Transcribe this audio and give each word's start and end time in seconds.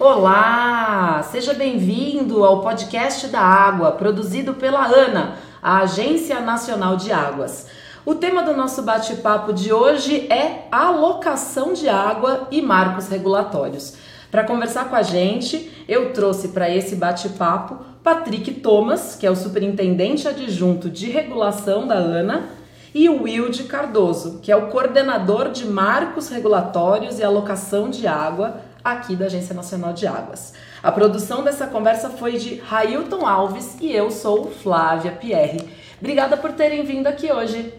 Olá! 0.00 1.22
Seja 1.30 1.52
bem-vindo 1.52 2.42
ao 2.42 2.62
podcast 2.62 3.28
da 3.28 3.42
Água, 3.42 3.92
produzido 3.92 4.54
pela 4.54 4.86
ANA, 4.86 5.36
a 5.62 5.80
Agência 5.80 6.40
Nacional 6.40 6.96
de 6.96 7.12
Águas. 7.12 7.66
O 8.06 8.14
tema 8.14 8.42
do 8.42 8.56
nosso 8.56 8.80
bate-papo 8.80 9.52
de 9.52 9.74
hoje 9.74 10.26
é 10.32 10.66
alocação 10.72 11.74
de 11.74 11.86
água 11.86 12.48
e 12.50 12.62
marcos 12.62 13.08
regulatórios. 13.08 13.92
Para 14.30 14.44
conversar 14.44 14.88
com 14.88 14.96
a 14.96 15.02
gente, 15.02 15.70
eu 15.86 16.14
trouxe 16.14 16.48
para 16.48 16.74
esse 16.74 16.96
bate-papo 16.96 17.84
Patrick 18.02 18.52
Thomas, 18.52 19.14
que 19.14 19.26
é 19.26 19.30
o 19.30 19.36
superintendente 19.36 20.26
adjunto 20.26 20.88
de 20.88 21.10
regulação 21.10 21.86
da 21.86 21.96
ANA, 21.96 22.48
e 22.94 23.06
o 23.10 23.24
Wilde 23.24 23.64
Cardoso, 23.64 24.40
que 24.40 24.50
é 24.50 24.56
o 24.56 24.68
coordenador 24.68 25.50
de 25.50 25.66
marcos 25.66 26.30
regulatórios 26.30 27.18
e 27.18 27.22
alocação 27.22 27.90
de 27.90 28.06
água 28.06 28.69
aqui 28.82 29.16
da 29.16 29.26
Agência 29.26 29.54
Nacional 29.54 29.92
de 29.92 30.06
Águas. 30.06 30.54
A 30.82 30.90
produção 30.90 31.44
dessa 31.44 31.66
conversa 31.66 32.10
foi 32.10 32.38
de 32.38 32.56
Railton 32.56 33.26
Alves 33.26 33.76
e 33.80 33.92
eu 33.92 34.10
sou 34.10 34.50
Flávia 34.50 35.12
Pierre. 35.12 35.68
Obrigada 35.98 36.36
por 36.36 36.52
terem 36.52 36.84
vindo 36.84 37.06
aqui 37.06 37.30
hoje. 37.30 37.74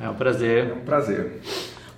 É 0.00 0.08
um 0.08 0.14
prazer. 0.14 0.70
É 0.70 0.72
um 0.72 0.84
prazer. 0.84 1.40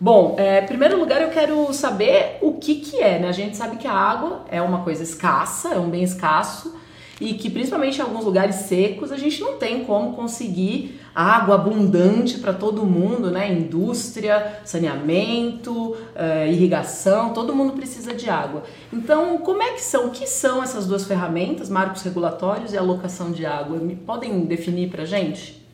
Bom, 0.00 0.34
é, 0.36 0.64
em 0.64 0.66
primeiro 0.66 0.98
lugar 0.98 1.22
eu 1.22 1.30
quero 1.30 1.72
saber 1.72 2.38
o 2.40 2.54
que 2.54 2.76
que 2.76 3.00
é, 3.00 3.20
né? 3.20 3.28
A 3.28 3.32
gente 3.32 3.56
sabe 3.56 3.76
que 3.76 3.86
a 3.86 3.92
água 3.92 4.44
é 4.50 4.60
uma 4.60 4.82
coisa 4.82 5.02
escassa, 5.02 5.74
é 5.74 5.78
um 5.78 5.88
bem 5.88 6.02
escasso 6.02 6.76
e 7.20 7.34
que 7.34 7.48
principalmente 7.48 7.98
em 7.98 8.02
alguns 8.02 8.24
lugares 8.24 8.56
secos 8.56 9.12
a 9.12 9.16
gente 9.16 9.40
não 9.40 9.58
tem 9.58 9.84
como 9.84 10.16
conseguir 10.16 11.00
água 11.14 11.56
abundante 11.56 12.38
para 12.38 12.52
todo 12.52 12.84
mundo, 12.84 13.30
né? 13.30 13.52
Indústria, 13.52 14.60
saneamento, 14.64 15.92
uh, 15.92 16.46
irrigação, 16.48 17.32
todo 17.32 17.54
mundo 17.54 17.74
precisa 17.74 18.14
de 18.14 18.30
água. 18.30 18.62
Então, 18.92 19.38
como 19.38 19.62
é 19.62 19.72
que 19.72 19.82
são? 19.82 20.06
O 20.06 20.10
que 20.10 20.26
são 20.26 20.62
essas 20.62 20.86
duas 20.86 21.04
ferramentas, 21.04 21.68
marcos 21.68 22.02
regulatórios 22.02 22.72
e 22.72 22.78
alocação 22.78 23.30
de 23.30 23.44
água? 23.44 23.76
Me 23.78 23.94
podem 23.94 24.44
definir 24.44 24.90
para 24.90 25.04
gente? 25.04 25.66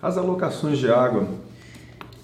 As 0.00 0.16
alocações 0.16 0.78
de 0.78 0.90
água 0.90 1.28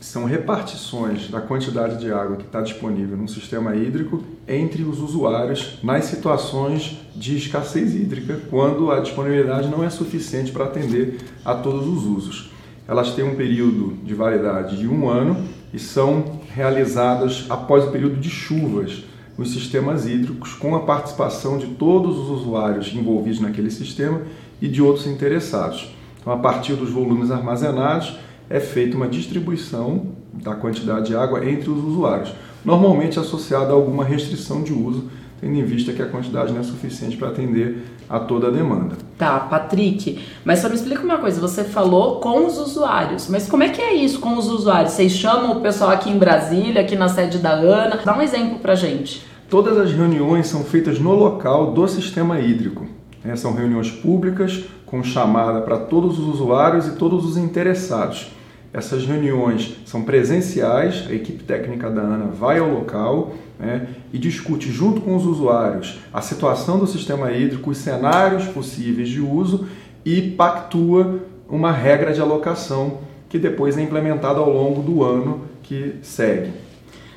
são 0.01 0.25
repartições 0.25 1.29
da 1.29 1.41
quantidade 1.41 1.99
de 1.99 2.13
água 2.13 2.37
que 2.37 2.45
está 2.45 2.61
disponível 2.61 3.17
no 3.17 3.29
sistema 3.29 3.75
hídrico 3.75 4.23
entre 4.47 4.83
os 4.83 5.01
usuários 5.01 5.79
nas 5.83 6.05
situações 6.05 6.99
de 7.15 7.37
escassez 7.37 7.95
hídrica, 7.95 8.41
quando 8.51 8.91
a 8.91 9.01
disponibilidade 9.01 9.69
não 9.69 9.83
é 9.83 9.91
suficiente 9.91 10.53
para 10.53 10.65
atender 10.65 11.19
a 11.45 11.55
todos 11.55 11.87
os 11.87 12.05
usos. 12.05 12.51
Elas 12.87 13.15
têm 13.15 13.25
um 13.25 13.35
período 13.35 13.97
de 14.05 14.15
validade 14.15 14.77
de 14.77 14.87
um 14.87 15.09
ano 15.09 15.45
e 15.73 15.79
são 15.79 16.41
realizadas 16.55 17.47
após 17.49 17.85
o 17.85 17.91
período 17.91 18.17
de 18.17 18.31
chuvas 18.31 19.05
nos 19.37 19.53
sistemas 19.53 20.07
hídricos, 20.07 20.55
com 20.55 20.75
a 20.75 20.81
participação 20.81 21.59
de 21.59 21.67
todos 21.67 22.17
os 22.19 22.31
usuários 22.31 22.95
envolvidos 22.95 23.41
naquele 23.41 23.71
sistema 23.71 24.23
e 24.63 24.69
de 24.69 24.81
outros 24.81 25.07
interessados. 25.07 25.95
Então, 26.21 26.33
a 26.33 26.39
partir 26.39 26.75
dos 26.75 26.91
volumes 26.91 27.31
armazenados, 27.31 28.17
é 28.49 28.61
feita 28.61 28.97
uma 28.97 29.09
distribuição 29.09 30.07
da 30.33 30.55
quantidade 30.55 31.09
de 31.09 31.17
água 31.17 31.45
entre 31.49 31.71
os 31.71 31.83
usuários, 31.85 32.33
normalmente 32.65 33.19
associada 33.19 33.73
a 33.73 33.75
alguma 33.75 34.05
restrição 34.05 34.63
de 34.63 34.73
uso, 34.73 35.11
tendo 35.41 35.55
em 35.55 35.65
vista 35.65 35.93
que 35.93 36.03
a 36.03 36.07
quantidade 36.07 36.53
não 36.53 36.61
é 36.61 36.63
suficiente 36.63 37.17
para 37.17 37.29
atender 37.29 37.85
a 38.09 38.19
toda 38.19 38.49
a 38.49 38.51
demanda. 38.51 38.97
Tá, 39.19 39.41
Patrick, 39.41 40.19
mas 40.45 40.61
só 40.61 40.69
me 40.69 40.75
explica 40.75 41.03
uma 41.03 41.19
coisa, 41.19 41.41
você 41.41 41.65
falou 41.65 42.21
com 42.21 42.47
os 42.47 42.59
usuários, 42.59 43.29
mas 43.29 43.49
como 43.49 43.63
é 43.63 43.69
que 43.69 43.83
é 43.83 43.95
isso 43.95 44.21
com 44.21 44.37
os 44.37 44.49
usuários? 44.49 44.93
Vocês 44.93 45.13
chamam 45.13 45.59
o 45.59 45.61
pessoal 45.61 45.91
aqui 45.91 46.11
em 46.11 46.19
Brasília, 46.19 46.81
aqui 46.81 46.97
na 46.97 47.09
sede 47.09 47.39
da 47.39 47.53
ANA? 47.53 48.01
Dá 48.05 48.17
um 48.17 48.23
exemplo 48.23 48.59
pra 48.59 48.75
gente. 48.75 49.25
Todas 49.49 49.79
as 49.79 49.93
reuniões 49.93 50.47
são 50.47 50.65
feitas 50.65 50.99
no 50.99 51.15
local 51.15 51.73
do 51.73 51.87
sistema 51.87 52.41
hídrico. 52.41 52.87
Né? 53.23 53.37
São 53.37 53.53
reuniões 53.53 53.91
públicas 53.91 54.65
com 54.85 55.03
chamada 55.03 55.61
para 55.61 55.79
todos 55.79 56.19
os 56.19 56.27
usuários 56.35 56.87
e 56.87 56.93
todos 56.93 57.25
os 57.25 57.37
interessados. 57.37 58.29
Essas 58.77 59.07
reuniões 59.07 59.75
são 59.87 60.03
presenciais, 60.03 61.07
a 61.09 61.15
equipe 61.15 61.43
técnica 61.43 61.89
da 61.89 62.03
ANA 62.03 62.27
vai 62.27 62.59
ao 62.59 62.69
local 62.69 63.33
né, 63.59 63.89
e 64.13 64.19
discute 64.19 64.71
junto 64.71 65.01
com 65.01 65.17
os 65.17 65.25
usuários 65.25 65.99
a 66.13 66.21
situação 66.21 66.79
do 66.79 66.87
sistema 66.87 67.33
hídrico, 67.33 67.71
os 67.71 67.79
cenários 67.79 68.45
possíveis 68.49 69.09
de 69.09 69.19
uso 69.19 69.67
e 70.05 70.21
pactua 70.21 71.21
uma 71.49 71.73
regra 71.73 72.13
de 72.13 72.21
alocação 72.21 72.99
que 73.31 73.39
depois 73.39 73.79
é 73.79 73.83
implementada 73.83 74.41
ao 74.41 74.53
longo 74.53 74.83
do 74.83 75.03
ano 75.03 75.47
que 75.63 75.95
segue. 76.03 76.53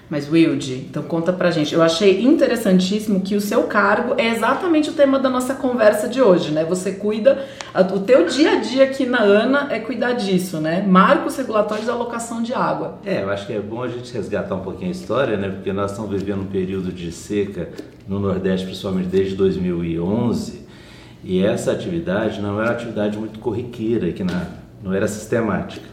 Mas 0.09 0.27
Wilde, 0.27 0.87
então 0.89 1.03
conta 1.03 1.31
pra 1.31 1.51
gente. 1.51 1.73
Eu 1.73 1.83
achei 1.83 2.23
interessantíssimo 2.23 3.21
que 3.21 3.35
o 3.35 3.41
seu 3.41 3.63
cargo 3.63 4.15
é 4.17 4.29
exatamente 4.29 4.89
o 4.89 4.93
tema 4.93 5.19
da 5.19 5.29
nossa 5.29 5.53
conversa 5.53 6.07
de 6.07 6.19
hoje, 6.19 6.51
né? 6.51 6.65
Você 6.65 6.93
cuida, 6.93 7.45
o 7.93 7.99
teu 7.99 8.25
dia 8.25 8.53
a 8.53 8.55
dia 8.55 8.85
aqui 8.85 9.05
na 9.05 9.21
ANA 9.21 9.67
é 9.69 9.77
cuidar 9.77 10.13
disso, 10.13 10.59
né? 10.59 10.81
Marcos 10.81 11.37
regulatórios 11.37 11.85
da 11.85 11.93
alocação 11.93 12.41
de 12.41 12.55
água. 12.55 12.97
É, 13.05 13.21
eu 13.21 13.29
acho 13.29 13.45
que 13.45 13.53
é 13.53 13.59
bom 13.59 13.83
a 13.83 13.87
gente 13.87 14.11
resgatar 14.11 14.55
um 14.55 14.61
pouquinho 14.61 14.87
a 14.87 14.91
história, 14.91 15.37
né? 15.37 15.47
Porque 15.47 15.71
nós 15.71 15.91
estamos 15.91 16.09
vivendo 16.09 16.41
um 16.41 16.47
período 16.47 16.91
de 16.91 17.11
seca 17.11 17.69
no 18.07 18.19
Nordeste, 18.19 18.65
principalmente 18.65 19.09
desde 19.09 19.35
2011, 19.35 20.65
e 21.23 21.43
essa 21.43 21.71
atividade 21.71 22.41
não 22.41 22.59
era 22.59 22.69
uma 22.69 22.73
atividade 22.73 23.15
muito 23.15 23.37
corriqueira, 23.37 24.11
que 24.11 24.23
na, 24.23 24.47
não 24.81 24.91
era 24.91 25.07
sistemática. 25.07 25.85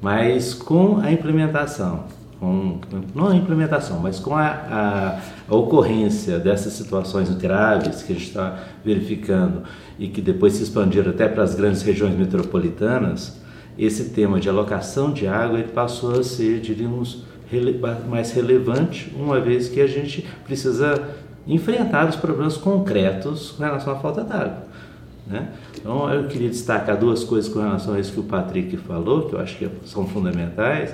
Mas 0.00 0.54
com 0.54 1.00
a 1.00 1.12
implementação 1.12 2.21
com, 2.42 2.80
não 3.14 3.28
a 3.28 3.36
implementação, 3.36 4.00
mas 4.00 4.18
com 4.18 4.34
a, 4.34 4.48
a, 4.48 5.20
a, 5.48 5.54
ocorrência 5.54 6.40
dessas 6.40 6.72
situações 6.72 7.32
graves 7.32 8.02
que 8.02 8.12
a 8.12 8.16
gente 8.16 8.26
está 8.26 8.58
verificando 8.84 9.62
e 9.96 10.08
que 10.08 10.20
depois 10.20 10.54
se 10.54 10.64
expandiram 10.64 11.10
até 11.10 11.28
para 11.28 11.44
as 11.44 11.54
grandes 11.54 11.82
regiões 11.82 12.16
metropolitanas, 12.16 13.40
esse 13.78 14.10
tema 14.10 14.40
de 14.40 14.48
alocação 14.48 15.12
de 15.12 15.24
água 15.24 15.60
ele 15.60 15.68
passou 15.68 16.18
a 16.18 16.24
ser, 16.24 16.60
diríamos, 16.60 17.22
rele, 17.48 17.80
mais 18.08 18.32
relevante, 18.32 19.14
uma 19.16 19.38
vez 19.38 19.68
que 19.68 19.80
a 19.80 19.86
gente 19.86 20.26
precisa 20.44 21.00
enfrentar 21.46 22.08
os 22.08 22.16
problemas 22.16 22.56
concretos 22.56 23.52
com 23.52 23.62
relação 23.62 23.92
à 23.92 23.96
falta 24.00 24.24
d'água. 24.24 24.64
Né? 25.28 25.48
Então, 25.78 26.12
eu 26.12 26.26
queria 26.26 26.48
destacar 26.48 26.98
duas 26.98 27.22
coisas 27.22 27.52
com 27.52 27.60
relação 27.60 27.94
a 27.94 28.00
isso 28.00 28.12
que 28.12 28.18
o 28.20 28.24
Patrick 28.24 28.76
falou, 28.78 29.28
que 29.28 29.34
eu 29.36 29.40
acho 29.40 29.56
que 29.56 29.70
são 29.84 30.08
fundamentais 30.08 30.92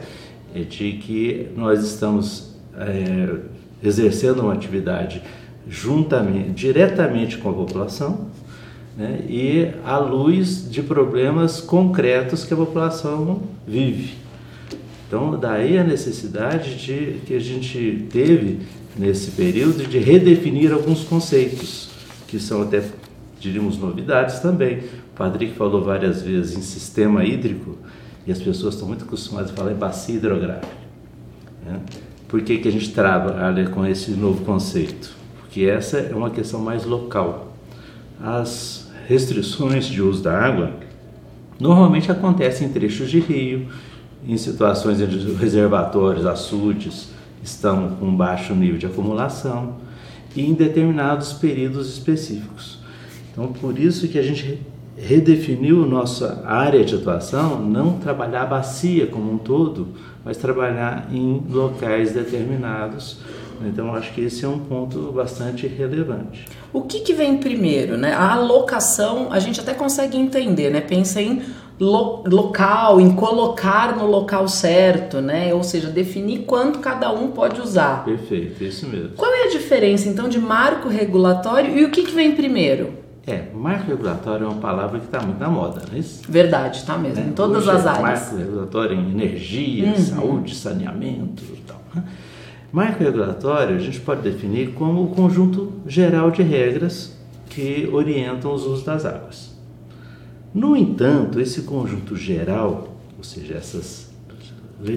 é 0.55 0.61
de 0.61 0.93
que 0.93 1.49
nós 1.57 1.85
estamos 1.85 2.55
é, 2.77 3.37
exercendo 3.83 4.41
uma 4.41 4.53
atividade 4.53 5.23
juntamente, 5.69 6.51
diretamente 6.51 7.39
com 7.39 7.51
a 7.51 7.53
população 7.53 8.29
né, 8.97 9.21
e 9.29 9.69
à 9.85 9.99
luz 9.99 10.71
de 10.71 10.83
problemas 10.83 11.61
concretos 11.61 12.45
que 12.45 12.55
a 12.55 12.57
população 12.57 13.43
vive. 13.67 14.15
Então, 15.07 15.39
daí 15.39 15.79
a 15.79 15.85
necessidade 15.85 16.77
de 16.77 17.21
que 17.27 17.35
a 17.35 17.41
gente 17.41 18.07
teve 18.11 18.61
nesse 18.97 19.31
período 19.31 19.87
de 19.87 19.99
redefinir 19.99 20.73
alguns 20.73 21.05
conceitos 21.05 21.89
que 22.27 22.39
são 22.39 22.63
até 22.63 22.83
diríamos 23.41 23.79
novidades 23.79 24.41
também. 24.41 24.79
O 24.79 25.17
Patrick 25.17 25.55
falou 25.55 25.83
várias 25.83 26.23
vezes 26.23 26.57
em 26.57 26.63
sistema 26.63 27.25
hídrico 27.25 27.79
e 28.29 28.33
as 28.33 28.39
pessoas 28.39 28.75
estão 28.75 28.87
muito 28.87 29.05
acostumadas 29.07 29.51
a 29.51 29.55
falar 29.55 29.73
em 29.73 29.77
bacia 29.77 30.15
hidrográfica. 30.15 30.69
Né? 31.65 31.81
Por 32.29 32.43
que, 32.43 32.59
que 32.59 32.69
a 32.69 32.71
gente 32.71 32.93
trabalha 32.93 33.71
com 33.71 33.87
esse 33.87 34.11
novo 34.11 34.45
conceito? 34.45 35.17
Porque 35.41 35.63
essa 35.63 35.97
é 35.97 36.15
uma 36.15 36.29
questão 36.29 36.61
mais 36.61 36.85
local. 36.85 37.57
As 38.23 38.91
restrições 39.09 39.87
de 39.87 40.03
uso 40.03 40.23
da 40.23 40.39
água 40.39 40.75
normalmente 41.59 42.13
acontecem 42.13 42.69
em 42.69 42.71
trechos 42.71 43.11
de 43.11 43.19
rio, 43.19 43.69
em 44.27 44.37
situações 44.37 45.01
onde 45.01 45.17
os 45.17 45.39
reservatórios, 45.39 46.27
açudes 46.27 47.09
estão 47.43 47.97
com 47.99 48.15
baixo 48.15 48.55
nível 48.55 48.77
de 48.77 48.85
acumulação 48.85 49.77
e 50.37 50.45
em 50.45 50.53
determinados 50.53 51.33
períodos 51.33 51.89
específicos. 51.89 52.79
Então, 53.33 53.51
por 53.55 53.79
isso 53.79 54.07
que 54.07 54.19
a 54.19 54.23
gente 54.23 54.61
redefiniu 55.01 55.87
nossa 55.87 56.43
área 56.47 56.85
de 56.85 56.95
atuação, 56.95 57.61
não 57.61 57.99
trabalhar 57.99 58.43
a 58.43 58.47
bacia 58.47 59.07
como 59.07 59.33
um 59.33 59.39
todo, 59.39 59.89
mas 60.25 60.37
trabalhar 60.37 61.09
em 61.13 61.43
locais 61.49 62.13
determinados. 62.13 63.19
Então, 63.65 63.95
acho 63.95 64.13
que 64.13 64.21
esse 64.21 64.45
é 64.45 64.49
um 64.49 64.59
ponto 64.59 65.11
bastante 65.13 65.67
relevante. 65.67 66.45
O 66.73 66.83
que, 66.83 67.01
que 67.01 67.13
vem 67.13 67.39
primeiro, 67.39 67.97
né? 67.97 68.13
A 68.13 68.35
alocação, 68.35 69.33
a 69.33 69.41
gente 69.41 69.61
até 69.61 69.75
consegue 69.75 70.17
entender, 70.17 70.71
né? 70.71 70.81
Pensa 70.81 71.21
em 71.21 71.43
lo 71.81 72.23
local, 72.27 73.01
em 73.01 73.13
colocar 73.15 73.97
no 73.97 74.07
local 74.07 74.47
certo, 74.49 75.21
né? 75.21 75.53
Ou 75.55 75.65
seja, 75.65 75.89
definir 75.89 76.41
quanto 76.41 76.79
cada 76.79 77.11
um 77.13 77.29
pode 77.29 77.61
usar. 77.61 78.05
Perfeito, 78.05 78.63
isso 78.63 78.87
mesmo. 78.87 79.11
Qual 79.17 79.33
é 79.33 79.45
a 79.45 79.51
diferença, 79.51 80.09
então, 80.09 80.29
de 80.29 80.39
marco 80.39 80.89
regulatório 80.89 81.77
e 81.77 81.85
o 81.85 81.91
que, 81.91 82.03
que 82.03 82.15
vem 82.15 82.37
primeiro? 82.37 83.08
É, 83.29 83.51
marco 83.55 83.89
regulatório 83.89 84.47
é 84.47 84.49
uma 84.49 84.59
palavra 84.59 84.99
que 84.99 85.05
está 85.05 85.21
muito 85.21 85.39
na 85.39 85.51
moda, 85.51 85.83
não 85.87 85.95
é 85.95 85.99
isso? 85.99 86.23
Verdade, 86.27 86.79
está 86.79 86.97
mesmo, 86.97 87.23
em 87.23 87.33
todas 87.33 87.69
as 87.69 87.85
é 87.85 87.89
áreas. 87.91 88.03
Marco 88.03 88.37
regulatório 88.37 88.97
em 88.97 89.11
energia, 89.11 89.89
uhum. 89.89 89.97
saúde, 89.99 90.55
saneamento 90.55 91.43
e 91.53 91.63
tal. 91.67 91.83
Né? 91.95 92.05
Marco 92.73 93.05
regulatório 93.05 93.77
a 93.77 93.79
gente 93.79 94.01
pode 94.01 94.23
definir 94.23 94.73
como 94.73 95.05
o 95.05 95.09
conjunto 95.09 95.75
geral 95.87 96.31
de 96.31 96.43
regras 96.43 97.19
que 97.51 97.87
orientam 97.93 98.55
os 98.55 98.65
usos 98.65 98.83
das 98.83 99.05
águas. 99.05 99.55
No 100.55 100.75
entanto, 100.75 101.39
esse 101.39 101.63
conjunto 101.63 102.17
geral, 102.17 102.97
ou 103.19 103.25
seja, 103.25 103.55
essas, 103.55 104.11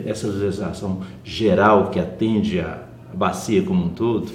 essa 0.06 0.28
legislação 0.28 1.02
geral 1.22 1.90
que 1.90 2.00
atende 2.00 2.62
a 2.62 2.84
bacia 3.14 3.62
como 3.62 3.86
um 3.86 3.90
todo, 3.90 4.32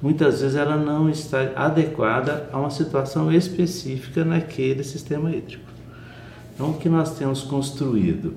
muitas 0.00 0.40
vezes 0.40 0.56
ela 0.56 0.76
não 0.76 1.08
está 1.08 1.52
adequada 1.56 2.48
a 2.52 2.58
uma 2.58 2.70
situação 2.70 3.32
específica 3.32 4.24
naquele 4.24 4.84
sistema 4.84 5.30
hídrico. 5.30 5.64
Então, 6.54 6.70
o 6.70 6.74
que 6.74 6.88
nós 6.88 7.16
temos 7.16 7.42
construído? 7.42 8.34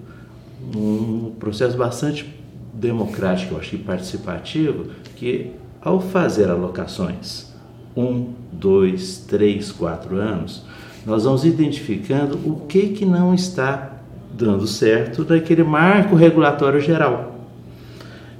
Um 0.76 1.34
processo 1.40 1.76
bastante 1.76 2.32
democrático, 2.74 3.56
eu 3.56 3.60
acho, 3.60 3.76
e 3.76 3.80
participativo, 3.80 4.92
que 5.16 5.52
ao 5.82 6.00
fazer 6.00 6.50
alocações, 6.50 7.52
um, 7.98 8.34
dois, 8.52 9.26
três, 9.28 9.72
quatro 9.72 10.16
anos, 10.18 10.64
nós 11.06 11.24
vamos 11.24 11.44
identificando 11.44 12.40
o 12.46 12.62
que, 12.68 12.90
que 12.90 13.06
não 13.06 13.34
está 13.34 13.94
dando 14.34 14.68
certo 14.68 15.24
daquele 15.24 15.64
marco 15.64 16.16
regulatório 16.16 16.80
geral. 16.80 17.40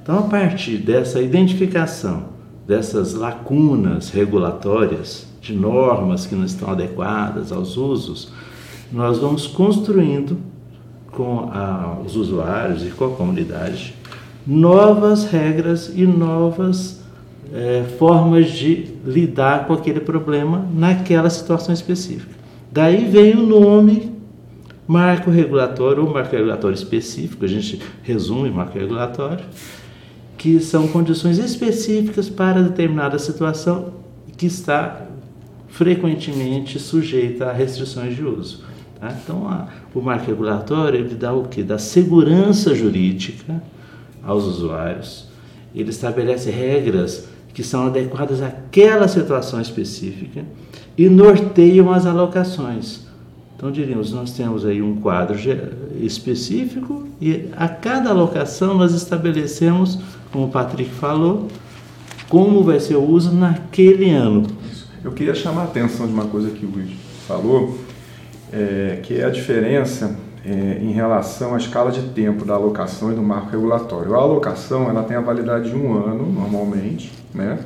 Então, 0.02 0.20
a 0.20 0.24
partir 0.24 0.78
dessa 0.78 1.22
identificação 1.22 2.31
dessas 2.72 3.14
lacunas 3.16 4.12
regulatórias, 4.12 5.28
de 5.42 5.54
normas 5.54 6.26
que 6.26 6.36
não 6.36 6.46
estão 6.46 6.70
adequadas 6.70 7.52
aos 7.52 7.76
usos, 7.76 8.32
nós 8.90 9.20
vamos 9.20 9.46
construindo 9.46 10.38
com 11.12 11.50
a, 11.52 11.98
os 12.06 12.16
usuários 12.16 12.88
e 12.88 12.92
com 12.92 13.08
a 13.08 13.10
comunidade 13.10 13.94
novas 14.48 15.26
regras 15.26 15.92
e 15.94 16.06
novas 16.08 17.02
é, 17.54 17.84
formas 18.00 18.50
de 18.50 18.96
lidar 19.06 19.68
com 19.68 19.74
aquele 19.74 20.00
problema 20.00 20.66
naquela 20.74 21.30
situação 21.30 21.74
específica. 21.74 22.34
Daí 22.72 23.04
vem 23.04 23.36
o 23.36 23.46
nome 23.46 24.14
marco 24.88 25.30
regulatório 25.30 26.06
ou 26.06 26.14
marco 26.14 26.34
regulatório 26.34 26.76
específico, 26.76 27.44
a 27.44 27.50
gente 27.50 27.82
resume 28.02 28.50
marco 28.50 28.80
regulatório, 28.80 29.44
que 30.42 30.60
são 30.60 30.88
condições 30.88 31.38
específicas 31.38 32.28
para 32.28 32.64
determinada 32.64 33.20
situação 33.20 33.94
que 34.36 34.48
está 34.48 35.06
frequentemente 35.68 36.80
sujeita 36.80 37.46
a 37.46 37.54
restrições 37.54 38.16
de 38.16 38.26
uso. 38.26 38.64
Tá? 39.00 39.16
Então, 39.24 39.48
a, 39.48 39.68
o 39.94 40.02
marco 40.02 40.26
regulatório 40.26 41.00
ele 41.00 41.14
dá 41.14 41.32
o 41.32 41.44
que? 41.44 41.62
Dá 41.62 41.78
segurança 41.78 42.74
jurídica 42.74 43.62
aos 44.24 44.46
usuários, 44.46 45.28
ele 45.76 45.92
estabelece 45.92 46.50
regras 46.50 47.28
que 47.54 47.62
são 47.62 47.86
adequadas 47.86 48.42
àquela 48.42 49.08
situação 49.08 49.62
específica 49.62 50.44
e 50.98 51.08
norteiam 51.08 51.92
as 51.92 52.08
alocações. 52.08 53.06
Então, 53.62 53.72
diríamos, 53.72 54.12
nós 54.12 54.32
temos 54.32 54.66
aí 54.66 54.82
um 54.82 54.96
quadro 54.96 55.38
específico 56.00 57.08
e 57.22 57.48
a 57.56 57.68
cada 57.68 58.10
alocação 58.10 58.74
nós 58.74 58.92
estabelecemos, 58.92 60.00
como 60.32 60.46
o 60.46 60.50
Patrick 60.50 60.90
falou, 60.90 61.48
como 62.28 62.64
vai 62.64 62.80
ser 62.80 62.96
o 62.96 63.04
uso 63.04 63.32
naquele 63.32 64.10
ano. 64.10 64.48
Eu 65.04 65.12
queria 65.12 65.36
chamar 65.36 65.62
a 65.62 65.66
atenção 65.66 66.08
de 66.08 66.12
uma 66.12 66.26
coisa 66.26 66.50
que 66.50 66.66
o 66.66 66.70
Luiz 66.72 66.90
falou, 67.28 67.78
é, 68.52 69.00
que 69.04 69.20
é 69.20 69.26
a 69.26 69.30
diferença 69.30 70.18
é, 70.44 70.80
em 70.82 70.92
relação 70.92 71.54
à 71.54 71.58
escala 71.58 71.92
de 71.92 72.02
tempo 72.02 72.44
da 72.44 72.56
alocação 72.56 73.12
e 73.12 73.16
do 73.16 73.22
marco 73.22 73.52
regulatório. 73.52 74.16
A 74.16 74.18
alocação 74.18 74.90
ela 74.90 75.04
tem 75.04 75.16
a 75.16 75.22
validade 75.22 75.70
de 75.70 75.76
um 75.76 75.94
ano, 76.04 76.26
normalmente, 76.26 77.12
né? 77.32 77.60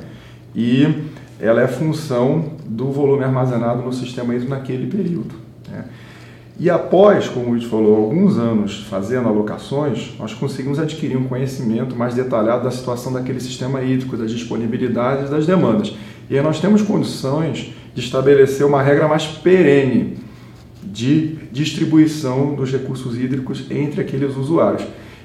e 0.54 1.06
ela 1.40 1.62
é 1.62 1.66
função 1.66 2.52
do 2.66 2.92
volume 2.92 3.24
armazenado 3.24 3.80
no 3.80 3.94
sistema 3.94 4.34
hídrico 4.34 4.54
naquele 4.54 4.88
período. 4.88 5.45
Né? 5.70 5.84
E 6.58 6.70
após, 6.70 7.28
como 7.28 7.48
o 7.48 7.50
Luiz 7.50 7.64
falou, 7.64 7.96
alguns 7.96 8.38
anos 8.38 8.86
fazendo 8.88 9.28
alocações, 9.28 10.14
nós 10.18 10.32
conseguimos 10.32 10.78
adquirir 10.78 11.16
um 11.16 11.24
conhecimento 11.24 11.94
mais 11.94 12.14
detalhado 12.14 12.64
da 12.64 12.70
situação 12.70 13.12
daquele 13.12 13.40
sistema 13.40 13.82
hídrico, 13.82 14.16
das 14.16 14.30
disponibilidades, 14.30 15.28
das 15.28 15.46
demandas. 15.46 15.94
E 16.30 16.36
aí 16.36 16.42
nós 16.42 16.58
temos 16.58 16.80
condições 16.80 17.74
de 17.94 18.00
estabelecer 18.00 18.66
uma 18.66 18.82
regra 18.82 19.06
mais 19.06 19.26
perene 19.26 20.16
de 20.82 21.36
distribuição 21.52 22.54
dos 22.54 22.72
recursos 22.72 23.18
hídricos 23.18 23.70
entre 23.70 24.00
aqueles 24.00 24.34
usuários. 24.34 24.82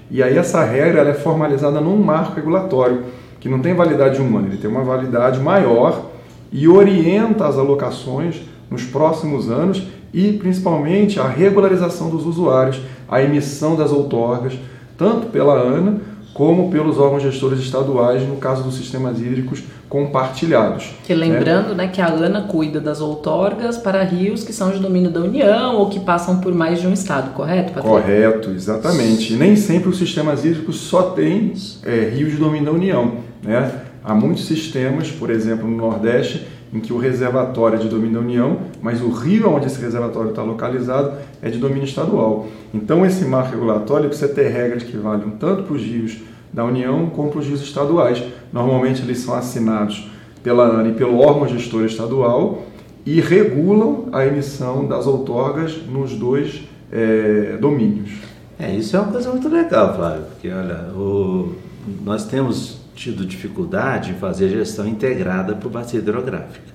E 0.09 0.21
aí 0.21 0.37
essa 0.37 0.61
regra 0.65 0.99
ela 0.99 1.11
é 1.11 1.13
formalizada 1.13 1.79
num 1.79 1.95
marco 2.03 2.35
regulatório 2.35 3.05
que 3.39 3.47
não 3.47 3.59
tem 3.59 3.73
validade 3.73 4.17
de 4.17 4.21
um 4.21 4.37
ano, 4.37 4.47
ele 4.47 4.57
tem 4.57 4.69
uma 4.69 4.83
validade 4.83 5.39
maior 5.39 6.11
e 6.51 6.67
orienta 6.67 7.47
as 7.47 7.57
alocações 7.57 8.41
nos 8.69 8.83
próximos 8.83 9.49
anos 9.49 9.81
e 10.13 10.33
principalmente 10.33 11.19
a 11.19 11.27
regularização 11.27 12.09
dos 12.09 12.25
usuários, 12.25 12.79
a 13.09 13.21
emissão 13.21 13.75
das 13.75 13.91
outorgas, 13.91 14.53
tanto 14.97 15.27
pela 15.27 15.53
ANA 15.53 16.01
como 16.33 16.71
pelos 16.71 16.97
órgãos 16.97 17.23
gestores 17.23 17.59
estaduais, 17.59 18.27
no 18.27 18.37
caso 18.37 18.63
dos 18.63 18.75
sistemas 18.75 19.19
hídricos 19.19 19.63
compartilhados. 19.89 20.91
Que 21.03 21.13
lembrando 21.13 21.75
né? 21.75 21.85
né, 21.85 21.87
que 21.89 21.99
a 21.99 22.07
ANA 22.07 22.43
cuida 22.43 22.79
das 22.79 23.01
outorgas 23.01 23.77
para 23.77 24.01
rios 24.03 24.41
que 24.41 24.53
são 24.53 24.71
de 24.71 24.79
domínio 24.79 25.11
da 25.11 25.19
União 25.19 25.75
ou 25.75 25.89
que 25.89 25.99
passam 25.99 26.39
por 26.39 26.53
mais 26.53 26.79
de 26.79 26.87
um 26.87 26.93
estado, 26.93 27.33
correto, 27.33 27.73
Patrícia? 27.73 27.89
Correto, 27.89 28.51
exatamente. 28.51 29.33
E 29.33 29.35
nem 29.35 29.57
sempre 29.57 29.89
os 29.89 29.97
sistemas 29.97 30.45
hídricos 30.45 30.77
só 30.77 31.11
têm 31.11 31.53
é, 31.83 32.09
rios 32.15 32.31
de 32.31 32.37
domínio 32.37 32.67
da 32.67 32.71
União. 32.71 33.15
Né? 33.43 33.69
Há 34.01 34.15
muitos 34.15 34.45
sistemas, 34.45 35.11
por 35.11 35.29
exemplo, 35.29 35.67
no 35.67 35.75
Nordeste, 35.75 36.47
em 36.73 36.79
que 36.79 36.93
o 36.93 36.97
reservatório 36.97 37.77
é 37.77 37.81
de 37.81 37.89
domínio 37.89 38.13
da 38.13 38.19
União, 38.19 38.59
mas 38.81 39.01
o 39.01 39.09
rio 39.09 39.49
onde 39.49 39.67
esse 39.67 39.81
reservatório 39.81 40.29
está 40.29 40.41
localizado 40.41 41.13
é 41.41 41.49
de 41.49 41.57
domínio 41.57 41.83
estadual. 41.83 42.47
Então, 42.73 43.05
esse 43.05 43.25
marco 43.25 43.51
regulatório 43.51 44.07
precisa 44.07 44.31
ter 44.31 44.47
regras 44.49 44.83
que 44.83 44.95
valham 44.95 45.31
tanto 45.31 45.63
para 45.63 45.75
os 45.75 45.81
rios 45.81 46.19
da 46.51 46.63
União 46.63 47.07
como 47.07 47.29
para 47.29 47.39
os 47.39 47.47
rios 47.47 47.61
estaduais. 47.61 48.23
Normalmente, 48.53 49.01
eles 49.01 49.19
são 49.19 49.33
assinados 49.35 50.09
pela 50.43 50.65
ANA 50.65 50.89
e 50.89 50.93
pelo 50.93 51.19
órgão 51.19 51.47
gestor 51.47 51.85
estadual 51.85 52.63
e 53.05 53.19
regulam 53.19 54.07
a 54.11 54.25
emissão 54.25 54.87
das 54.87 55.07
outorgas 55.07 55.77
nos 55.87 56.13
dois 56.13 56.63
é, 56.91 57.57
domínios. 57.59 58.11
É, 58.59 58.75
isso 58.75 58.95
é 58.95 58.99
uma 58.99 59.11
coisa 59.11 59.29
muito 59.31 59.49
legal, 59.49 59.95
Flávio, 59.95 60.23
porque 60.25 60.49
olha, 60.49 60.91
o, 60.95 61.55
nós 62.03 62.25
temos 62.25 62.80
tido 63.01 63.25
dificuldade 63.25 64.11
em 64.11 64.13
fazer 64.13 64.49
gestão 64.49 64.87
integrada 64.87 65.55
por 65.55 65.71
bacia 65.71 65.99
hidrográfica, 65.99 66.71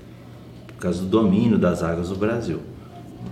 por 0.67 0.75
causa 0.75 1.01
do 1.01 1.07
domínio 1.07 1.57
das 1.57 1.85
águas 1.85 2.09
do 2.09 2.17
Brasil. 2.17 2.59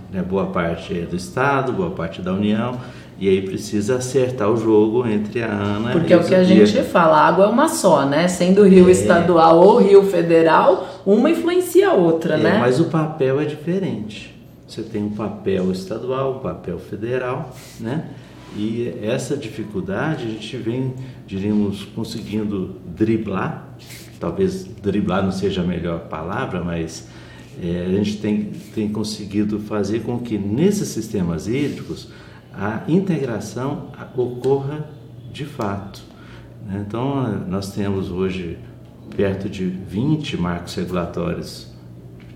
Né? 0.09 0.21
Boa 0.21 0.45
parte 0.45 0.97
é 0.97 1.01
do 1.01 1.13
Estado, 1.13 1.73
boa 1.73 1.91
parte 1.91 2.21
da 2.21 2.31
União, 2.31 2.79
e 3.19 3.27
aí 3.27 3.41
precisa 3.41 3.97
acertar 3.97 4.49
o 4.49 4.55
jogo 4.55 5.05
entre 5.05 5.43
a 5.43 5.51
ANA 5.51 5.91
Porque 5.91 6.13
é 6.13 6.17
o 6.17 6.23
que 6.23 6.33
a 6.33 6.43
gente 6.43 6.83
fala, 6.83 7.17
a 7.17 7.27
água 7.27 7.45
é 7.45 7.47
uma 7.49 7.67
só, 7.67 8.05
né? 8.05 8.29
Sendo 8.29 8.63
rio 8.63 8.87
é. 8.87 8.91
estadual 8.91 9.59
ou 9.59 9.77
rio 9.81 10.03
federal, 10.03 11.01
uma 11.05 11.29
influencia 11.29 11.89
a 11.89 11.93
outra, 11.93 12.35
é, 12.35 12.37
né? 12.37 12.57
Mas 12.59 12.79
o 12.79 12.85
papel 12.85 13.41
é 13.41 13.45
diferente. 13.45 14.33
Você 14.67 14.81
tem 14.81 15.03
um 15.03 15.11
papel 15.11 15.69
estadual, 15.71 16.37
um 16.37 16.39
papel 16.39 16.79
federal, 16.79 17.53
né? 17.79 18.05
E 18.55 18.93
essa 19.01 19.35
dificuldade 19.35 20.23
a 20.23 20.29
gente 20.29 20.57
vem, 20.57 20.93
diríamos, 21.27 21.83
conseguindo 21.83 22.75
driblar, 22.95 23.75
talvez 24.19 24.63
driblar 24.63 25.23
não 25.23 25.31
seja 25.31 25.61
a 25.61 25.65
melhor 25.65 26.07
palavra, 26.07 26.63
mas 26.63 27.07
é, 27.61 27.85
a 27.85 27.89
gente 27.89 28.17
tem, 28.17 28.51
tem 28.73 28.89
conseguido 28.89 29.59
fazer 29.59 30.03
com 30.03 30.19
que 30.19 30.37
nesses 30.37 30.87
sistemas 30.89 31.47
hídricos 31.47 32.09
a 32.53 32.83
integração 32.87 33.91
ocorra 34.15 34.89
de 35.31 35.45
fato. 35.45 36.01
Né? 36.65 36.85
Então, 36.87 37.45
nós 37.47 37.73
temos 37.73 38.09
hoje 38.09 38.57
perto 39.15 39.49
de 39.49 39.65
20 39.65 40.37
marcos 40.37 40.75
regulatórios 40.75 41.67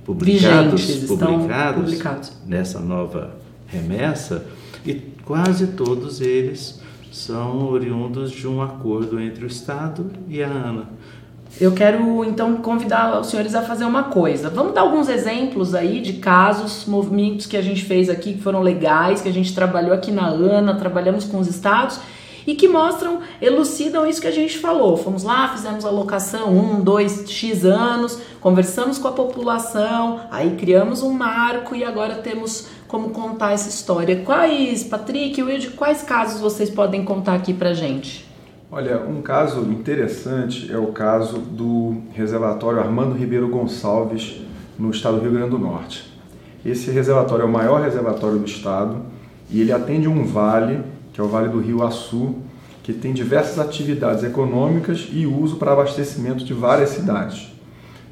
publicados, 0.06 0.82
Vigentes, 0.82 1.08
publicados, 1.08 1.84
publicados 1.84 2.38
nessa 2.46 2.80
nova 2.80 3.38
remessa 3.68 4.46
e 4.86 4.94
quase 5.30 5.68
todos 5.68 6.22
eles 6.22 6.80
são 7.12 7.70
oriundos 7.70 8.32
de 8.32 8.48
um 8.48 8.64
acordo 8.64 9.20
entre 9.20 9.44
o 9.44 9.48
Estado 9.48 10.10
e 10.28 10.42
a 10.42 10.48
ANA. 10.48 10.90
Eu 11.62 11.72
quero 11.72 12.26
então 12.26 12.56
convidar 12.56 13.22
os 13.22 13.28
senhores 13.28 13.54
a 13.54 13.62
fazer 13.62 13.86
uma 13.86 14.06
coisa. 14.06 14.50
Vamos 14.50 14.74
dar 14.74 14.82
alguns 14.82 15.08
exemplos 15.08 15.76
aí 15.76 16.02
de 16.02 16.14
casos, 16.14 16.88
movimentos 16.88 17.46
que 17.46 17.56
a 17.56 17.62
gente 17.62 17.86
fez 17.86 18.10
aqui 18.10 18.34
que 18.34 18.42
foram 18.42 18.64
legais, 18.64 19.22
que 19.22 19.30
a 19.30 19.32
gente 19.32 19.54
trabalhou 19.54 19.94
aqui 19.94 20.12
na 20.12 20.30
ANA, 20.30 20.74
trabalhamos 20.74 21.26
com 21.26 21.38
os 21.38 21.48
estados 21.48 22.00
e 22.48 22.56
que 22.56 22.68
mostram, 22.68 23.20
elucidam 23.40 24.08
isso 24.08 24.20
que 24.20 24.28
a 24.28 24.32
gente 24.32 24.58
falou. 24.58 24.98
Fomos 24.98 25.22
lá, 25.22 25.50
fizemos 25.50 25.86
a 25.86 25.92
locação 25.92 26.52
um, 26.52 26.82
dois, 26.82 27.30
x 27.30 27.64
anos, 27.64 28.20
conversamos 28.42 28.98
com 28.98 29.08
a 29.08 29.12
população, 29.12 30.22
aí 30.32 30.56
criamos 30.56 31.04
um 31.04 31.12
marco 31.12 31.76
e 31.76 31.84
agora 31.84 32.16
temos 32.16 32.79
como 32.90 33.12
contar 33.12 33.54
essa 33.54 33.70
história. 33.70 34.24
Quais, 34.24 34.84
Patrick, 34.84 35.42
Wilde, 35.42 35.70
quais 35.70 36.02
casos 36.02 36.42
vocês 36.42 36.72
podem 36.72 37.06
contar 37.06 37.36
aqui 37.36 37.54
pra 37.54 37.72
gente? 37.72 38.28
Olha, 38.72 39.00
um 39.00 39.22
caso 39.22 39.62
interessante 39.62 40.72
é 40.72 40.78
o 40.78 40.88
caso 40.88 41.38
do 41.38 42.02
reservatório 42.14 42.80
Armando 42.80 43.16
Ribeiro 43.16 43.48
Gonçalves, 43.48 44.42
no 44.78 44.90
estado 44.90 45.18
do 45.18 45.22
Rio 45.22 45.34
Grande 45.34 45.52
do 45.52 45.60
Norte. 45.60 46.12
Esse 46.66 46.90
reservatório 46.90 47.44
é 47.44 47.46
o 47.46 47.52
maior 47.52 47.80
reservatório 47.82 48.40
do 48.40 48.46
estado 48.46 49.04
e 49.52 49.62
ele 49.62 49.72
atende 49.72 50.08
um 50.08 50.26
vale, 50.26 50.82
que 51.14 51.22
é 51.22 51.24
o 51.24 51.28
Vale 51.28 51.50
do 51.50 51.60
Rio 51.60 51.84
Açu, 51.84 52.38
que 52.82 52.92
tem 52.92 53.14
diversas 53.14 53.60
atividades 53.60 54.24
econômicas 54.24 55.08
e 55.12 55.28
uso 55.28 55.58
para 55.58 55.74
abastecimento 55.74 56.44
de 56.44 56.56
várias 56.56 56.90
cidades. 56.90 57.52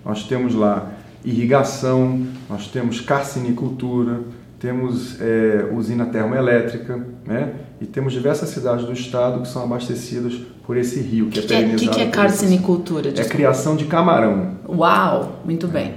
Nós 0.05 0.23
temos 0.23 0.53
lá 0.53 0.91
irrigação, 1.25 2.27
nós 2.47 2.67
temos 2.67 3.01
carcinicultura, 3.01 4.21
temos 4.59 5.19
é, 5.21 5.69
usina 5.71 6.05
termoelétrica, 6.05 6.99
né? 7.25 7.53
E 7.79 7.85
temos 7.85 8.11
diversas 8.11 8.49
cidades 8.49 8.85
do 8.85 8.93
estado 8.93 9.41
que 9.41 9.47
são 9.47 9.63
abastecidas 9.63 10.33
por 10.65 10.75
esse 10.75 10.99
rio 10.99 11.27
que, 11.27 11.41
que 11.41 11.53
é 11.53 11.57
perenizado. 11.57 11.91
O 11.91 11.93
que, 11.93 11.95
que, 11.95 12.01
é 12.01 12.09
carcinicultura? 12.09 13.09
É 13.15 13.23
criação 13.23 13.75
de 13.75 13.85
camarão. 13.85 14.57
Uau, 14.67 15.41
muito 15.45 15.67
bem. 15.67 15.93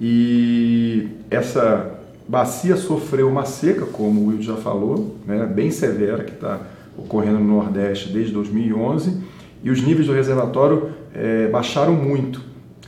E 0.00 1.08
essa 1.30 1.96
bacia 2.28 2.76
sofreu 2.76 3.28
uma 3.28 3.44
seca, 3.44 3.86
como 3.86 4.20
o 4.20 4.26
Will 4.28 4.42
já 4.42 4.56
falou, 4.56 5.16
né? 5.26 5.44
bem 5.46 5.70
severa, 5.70 6.24
que 6.24 6.32
está 6.32 6.60
ocorrendo 6.96 7.38
no 7.38 7.56
Nordeste 7.56 8.12
desde 8.12 8.32
2011, 8.32 9.20
e 9.62 9.70
os 9.70 9.82
níveis 9.82 10.06
do 10.06 10.12
reservatório 10.12 10.90
é, 11.14 11.48
baixaram 11.48 11.92
muito, 11.92 12.40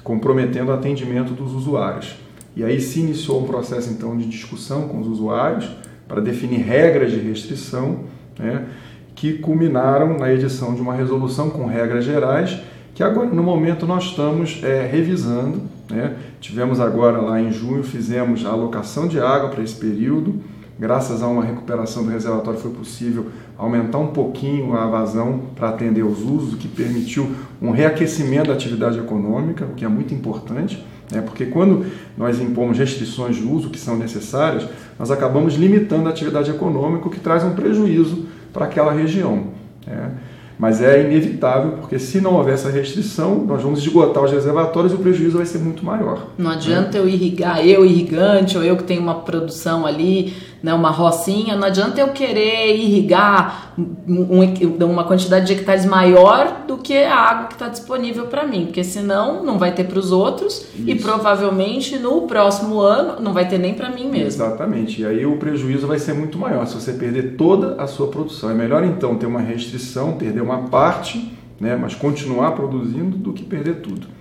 comprometendo 0.03 0.69
o 0.69 0.73
atendimento 0.73 1.33
dos 1.33 1.53
usuários. 1.53 2.17
E 2.57 2.65
aí 2.65 2.81
se 2.81 3.01
iniciou 3.01 3.43
um 3.43 3.47
processo 3.47 3.91
então 3.91 4.17
de 4.17 4.27
discussão 4.27 4.89
com 4.89 5.01
os 5.01 5.07
usuários 5.07 5.69
para 6.09 6.21
definir 6.21 6.61
regras 6.61 7.11
de 7.11 7.19
restrição, 7.19 8.01
né, 8.39 8.67
que 9.15 9.35
culminaram 9.35 10.17
na 10.17 10.33
edição 10.33 10.75
de 10.75 10.81
uma 10.81 10.95
resolução 10.95 11.51
com 11.51 11.67
regras 11.67 12.05
gerais, 12.05 12.59
que 12.95 13.03
agora 13.03 13.29
no 13.29 13.43
momento 13.43 13.87
nós 13.87 14.05
estamos 14.05 14.61
é, 14.63 14.87
revisando. 14.87 15.63
Né? 15.91 16.17
Tivemos 16.41 16.81
agora 16.81 17.21
lá 17.21 17.41
em 17.41 17.53
junho, 17.53 17.83
fizemos 17.83 18.45
a 18.45 18.51
alocação 18.51 19.07
de 19.07 19.21
água 19.21 19.51
para 19.51 19.63
esse 19.63 19.77
período. 19.77 20.41
Graças 20.79 21.23
a 21.23 21.27
uma 21.27 21.45
recuperação 21.45 22.05
do 22.05 22.11
reservatório 22.11 22.61
foi 22.61 22.71
possível 22.71 23.27
aumentar 23.57 23.99
um 23.99 24.09
pouquinho 24.09 24.77
a 24.77 24.87
vazão 24.87 25.43
para 25.57 25.71
atender 25.71 26.05
os 26.05 26.23
usos, 26.23 26.55
o 26.55 26.57
que 26.57 26.69
permitiu 26.69 27.29
um 27.61 27.73
reaquecimento 27.73 28.49
da 28.49 28.55
atividade 28.55 28.99
econômica, 28.99 29.65
o 29.65 29.75
que 29.75 29.85
é 29.85 29.89
muito 29.89 30.15
importante. 30.15 30.85
Né? 31.11 31.21
Porque 31.21 31.47
quando 31.47 31.87
nós 32.17 32.41
impomos 32.41 32.79
restrições 32.79 33.37
de 33.37 33.43
uso 33.43 33.71
que 33.71 33.79
são 33.79 33.97
necessárias, 33.97 34.69
nós 34.99 35.11
acabamos 35.11 35.55
limitando 35.55 36.09
a 36.09 36.11
atividade 36.11 36.51
econômica, 36.51 37.09
o 37.09 37.11
que 37.11 37.21
traz 37.21 37.45
um 37.45 37.55
prejuízo 37.55 38.27
para 38.53 38.67
aquela 38.67 38.93
região. 38.93 39.49
Né? 39.87 40.13
Mas 40.59 40.83
é 40.83 41.05
inevitável, 41.05 41.73
porque 41.73 42.01
se 42.01 42.21
não 42.21 42.35
houver 42.35 42.55
essa 42.55 42.69
restrição, 42.69 43.45
nós 43.47 43.63
vamos 43.63 43.79
esgotar 43.79 44.25
os 44.25 44.33
reservatórios 44.33 44.93
e 44.93 44.97
o 44.97 44.99
prejuízo 44.99 45.37
vai 45.37 45.47
ser 45.47 45.59
muito 45.59 45.85
maior. 45.85 46.31
Não 46.37 46.51
adianta 46.51 46.99
né? 46.99 47.05
eu 47.05 47.09
irrigar, 47.09 47.65
eu 47.65 47.87
irrigante, 47.87 48.59
ou 48.59 48.65
eu 48.65 48.77
que 48.77 48.83
tenho 48.83 49.01
uma 49.01 49.21
produção 49.21 49.87
ali 49.87 50.35
né, 50.63 50.75
uma 50.75 50.91
rocinha, 50.91 51.57
não 51.57 51.67
adianta 51.69 52.01
eu 52.01 52.09
querer 52.09 52.77
irrigar 52.77 53.75
um, 53.79 54.85
uma 54.85 55.05
quantidade 55.05 55.47
de 55.47 55.53
hectares 55.53 55.85
maior 55.85 56.65
do 56.67 56.77
que 56.79 56.97
a 56.97 57.15
água 57.15 57.47
que 57.47 57.55
está 57.55 57.69
disponível 57.69 58.27
para 58.27 58.47
mim, 58.47 58.67
porque 58.67 58.83
senão 58.83 59.45
não 59.45 59.59
vai 59.59 59.73
ter 59.73 59.85
para 59.85 59.99
os 59.99 60.11
outros 60.11 60.67
Isso. 60.75 60.83
e 60.85 60.97
provavelmente 60.97 61.97
no 61.99 62.23
próximo 62.23 62.81
ano 62.81 63.23
não 63.23 63.33
vai 63.33 63.47
ter 63.47 63.59
nem 63.59 63.75
para 63.75 63.89
mim 63.89 64.11
mesmo. 64.11 64.27
Exatamente, 64.27 65.03
e 65.03 65.07
aí 65.07 65.25
o 65.25 65.37
prejuízo 65.37 65.87
vai 65.87 65.99
ser 65.99 66.13
muito 66.13 66.37
maior 66.39 66.67
se 66.67 66.75
você 66.75 66.93
perder 66.93 67.37
toda 67.37 67.81
a 67.81 67.87
sua 67.87 68.09
produção. 68.09 68.51
É 68.51 68.55
melhor 68.55 68.83
então 68.83 69.17
ter 69.17 69.27
uma 69.27 69.41
restrição, 69.41 70.15
perder 70.15 70.41
uma 70.41 70.63
parte, 70.63 71.33
né, 71.61 71.77
mas 71.77 71.95
continuar 71.95 72.53
produzindo 72.53 73.17
do 73.17 73.33
que 73.33 73.45
perder 73.45 73.77
tudo. 73.77 74.19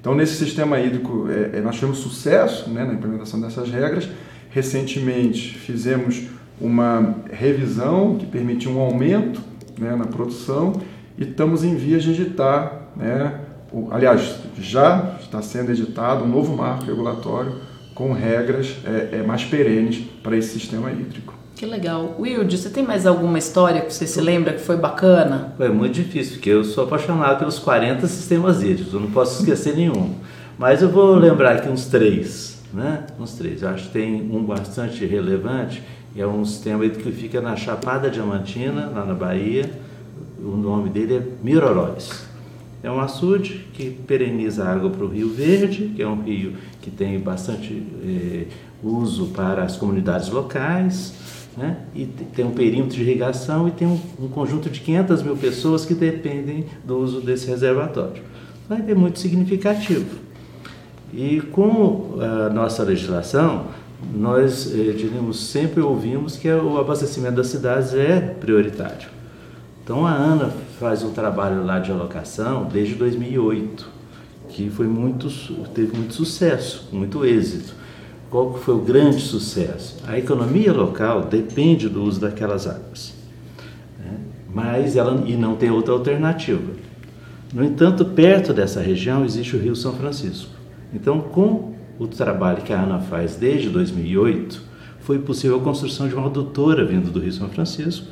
Então, 0.00 0.14
nesse 0.14 0.34
sistema 0.36 0.78
hídrico, 0.78 1.26
é, 1.28 1.58
é 1.58 1.60
nós 1.60 1.74
tivemos 1.74 1.98
sucesso 1.98 2.70
né, 2.70 2.84
na 2.84 2.94
implementação 2.94 3.40
dessas 3.40 3.68
regras 3.68 4.08
Recentemente 4.56 5.50
fizemos 5.50 6.22
uma 6.58 7.16
revisão 7.30 8.16
que 8.16 8.24
permitiu 8.24 8.70
um 8.70 8.80
aumento 8.80 9.38
né, 9.78 9.94
na 9.94 10.06
produção 10.06 10.80
e 11.18 11.24
estamos 11.24 11.62
em 11.62 11.76
vias 11.76 12.02
de 12.02 12.12
editar, 12.12 12.88
né, 12.96 13.38
o, 13.70 13.88
aliás, 13.90 14.36
já 14.58 15.18
está 15.20 15.42
sendo 15.42 15.72
editado 15.72 16.24
um 16.24 16.28
novo 16.28 16.56
marco 16.56 16.86
regulatório 16.86 17.56
com 17.94 18.14
regras 18.14 18.78
é, 18.86 19.18
é, 19.18 19.22
mais 19.22 19.44
perenes 19.44 20.02
para 20.22 20.34
esse 20.38 20.58
sistema 20.58 20.90
hídrico. 20.90 21.34
Que 21.54 21.66
legal. 21.66 22.16
Wilde, 22.18 22.56
você 22.56 22.70
tem 22.70 22.82
mais 22.82 23.06
alguma 23.06 23.38
história 23.38 23.82
que 23.82 23.92
você 23.92 24.06
se 24.06 24.22
lembra 24.22 24.54
que 24.54 24.62
foi 24.62 24.78
bacana? 24.78 25.52
É 25.58 25.68
muito 25.68 25.96
difícil, 25.96 26.36
porque 26.36 26.48
eu 26.48 26.64
sou 26.64 26.84
apaixonado 26.84 27.40
pelos 27.40 27.58
40 27.58 28.06
sistemas 28.06 28.62
hídricos, 28.62 28.94
eu 28.94 29.00
não 29.00 29.10
posso 29.10 29.40
esquecer 29.40 29.76
nenhum. 29.76 30.14
Mas 30.56 30.80
eu 30.80 30.88
vou 30.88 31.14
lembrar 31.14 31.56
aqui 31.56 31.68
uns 31.68 31.84
três 31.84 32.55
né? 32.72 33.06
Uns 33.18 33.34
três. 33.34 33.62
Eu 33.62 33.68
acho 33.68 33.84
que 33.86 33.92
tem 33.92 34.30
um 34.30 34.42
bastante 34.44 35.04
relevante, 35.04 35.82
é 36.16 36.26
um 36.26 36.44
sistema 36.44 36.88
que 36.88 37.12
fica 37.12 37.40
na 37.40 37.56
Chapada 37.56 38.08
Diamantina, 38.08 38.86
lá 38.86 39.04
na 39.04 39.14
Bahia. 39.14 39.70
O 40.38 40.56
nome 40.56 40.88
dele 40.88 41.16
é 41.16 41.22
Miroróis. 41.42 42.26
É 42.82 42.90
um 42.90 43.00
açude 43.00 43.66
que 43.72 43.90
pereniza 43.90 44.64
a 44.64 44.72
água 44.72 44.90
para 44.90 45.04
o 45.04 45.08
Rio 45.08 45.28
Verde, 45.30 45.92
que 45.94 46.02
é 46.02 46.06
um 46.06 46.22
rio 46.22 46.54
que 46.80 46.90
tem 46.90 47.18
bastante 47.18 47.82
eh, 48.04 48.46
uso 48.82 49.26
para 49.28 49.64
as 49.64 49.76
comunidades 49.76 50.30
locais, 50.30 51.12
né? 51.56 51.78
e 51.94 52.04
tem 52.04 52.44
um 52.44 52.52
perímetro 52.52 52.96
de 52.96 53.02
irrigação 53.02 53.66
e 53.66 53.70
tem 53.70 53.88
um, 53.88 53.98
um, 54.20 54.28
conjunto 54.28 54.70
de 54.70 54.80
500 54.80 55.22
mil 55.22 55.36
pessoas 55.36 55.84
que 55.84 55.94
dependem 55.94 56.66
do 56.84 56.98
uso 56.98 57.20
desse 57.20 57.46
reservatório. 57.48 58.22
Vai 58.68 58.84
é 58.88 58.94
muito 58.94 59.18
significativo. 59.18 60.25
E 61.12 61.40
com 61.40 62.18
a 62.20 62.50
nossa 62.50 62.82
legislação, 62.82 63.66
nós, 64.14 64.72
eh, 64.72 64.92
diríamos, 64.92 65.40
sempre 65.48 65.80
ouvimos 65.80 66.36
que 66.36 66.50
o 66.50 66.78
abastecimento 66.78 67.36
das 67.36 67.46
cidades 67.46 67.94
é 67.94 68.20
prioritário. 68.20 69.08
Então 69.82 70.04
a 70.04 70.12
ANA 70.12 70.50
faz 70.80 71.02
um 71.02 71.12
trabalho 71.12 71.64
lá 71.64 71.78
de 71.78 71.92
alocação 71.92 72.64
desde 72.64 72.94
2008, 72.96 73.88
que 74.48 74.68
foi 74.68 74.86
muito, 74.86 75.28
teve 75.74 75.96
muito 75.96 76.12
sucesso, 76.12 76.88
muito 76.92 77.24
êxito. 77.24 77.72
Qual 78.28 78.54
foi 78.54 78.74
o 78.74 78.80
grande 78.80 79.20
sucesso? 79.20 79.98
A 80.06 80.18
economia 80.18 80.72
local 80.72 81.22
depende 81.22 81.88
do 81.88 82.02
uso 82.02 82.20
daquelas 82.20 82.66
águas, 82.66 83.14
né? 83.98 84.18
mas 84.52 84.96
ela 84.96 85.22
e 85.24 85.36
não 85.36 85.54
tem 85.54 85.70
outra 85.70 85.94
alternativa. 85.94 86.72
No 87.54 87.64
entanto, 87.64 88.04
perto 88.04 88.52
dessa 88.52 88.80
região 88.80 89.24
existe 89.24 89.54
o 89.54 89.60
Rio 89.60 89.76
São 89.76 89.92
Francisco. 89.94 90.55
Então, 90.96 91.20
com 91.20 91.74
o 91.98 92.06
trabalho 92.06 92.62
que 92.62 92.72
a 92.72 92.82
ANA 92.82 93.00
faz 93.00 93.36
desde 93.36 93.68
2008, 93.68 94.62
foi 95.00 95.18
possível 95.18 95.58
a 95.58 95.62
construção 95.62 96.08
de 96.08 96.14
uma 96.14 96.26
adutora 96.26 96.84
vindo 96.86 97.12
do 97.12 97.20
Rio 97.20 97.32
São 97.32 97.50
Francisco, 97.50 98.06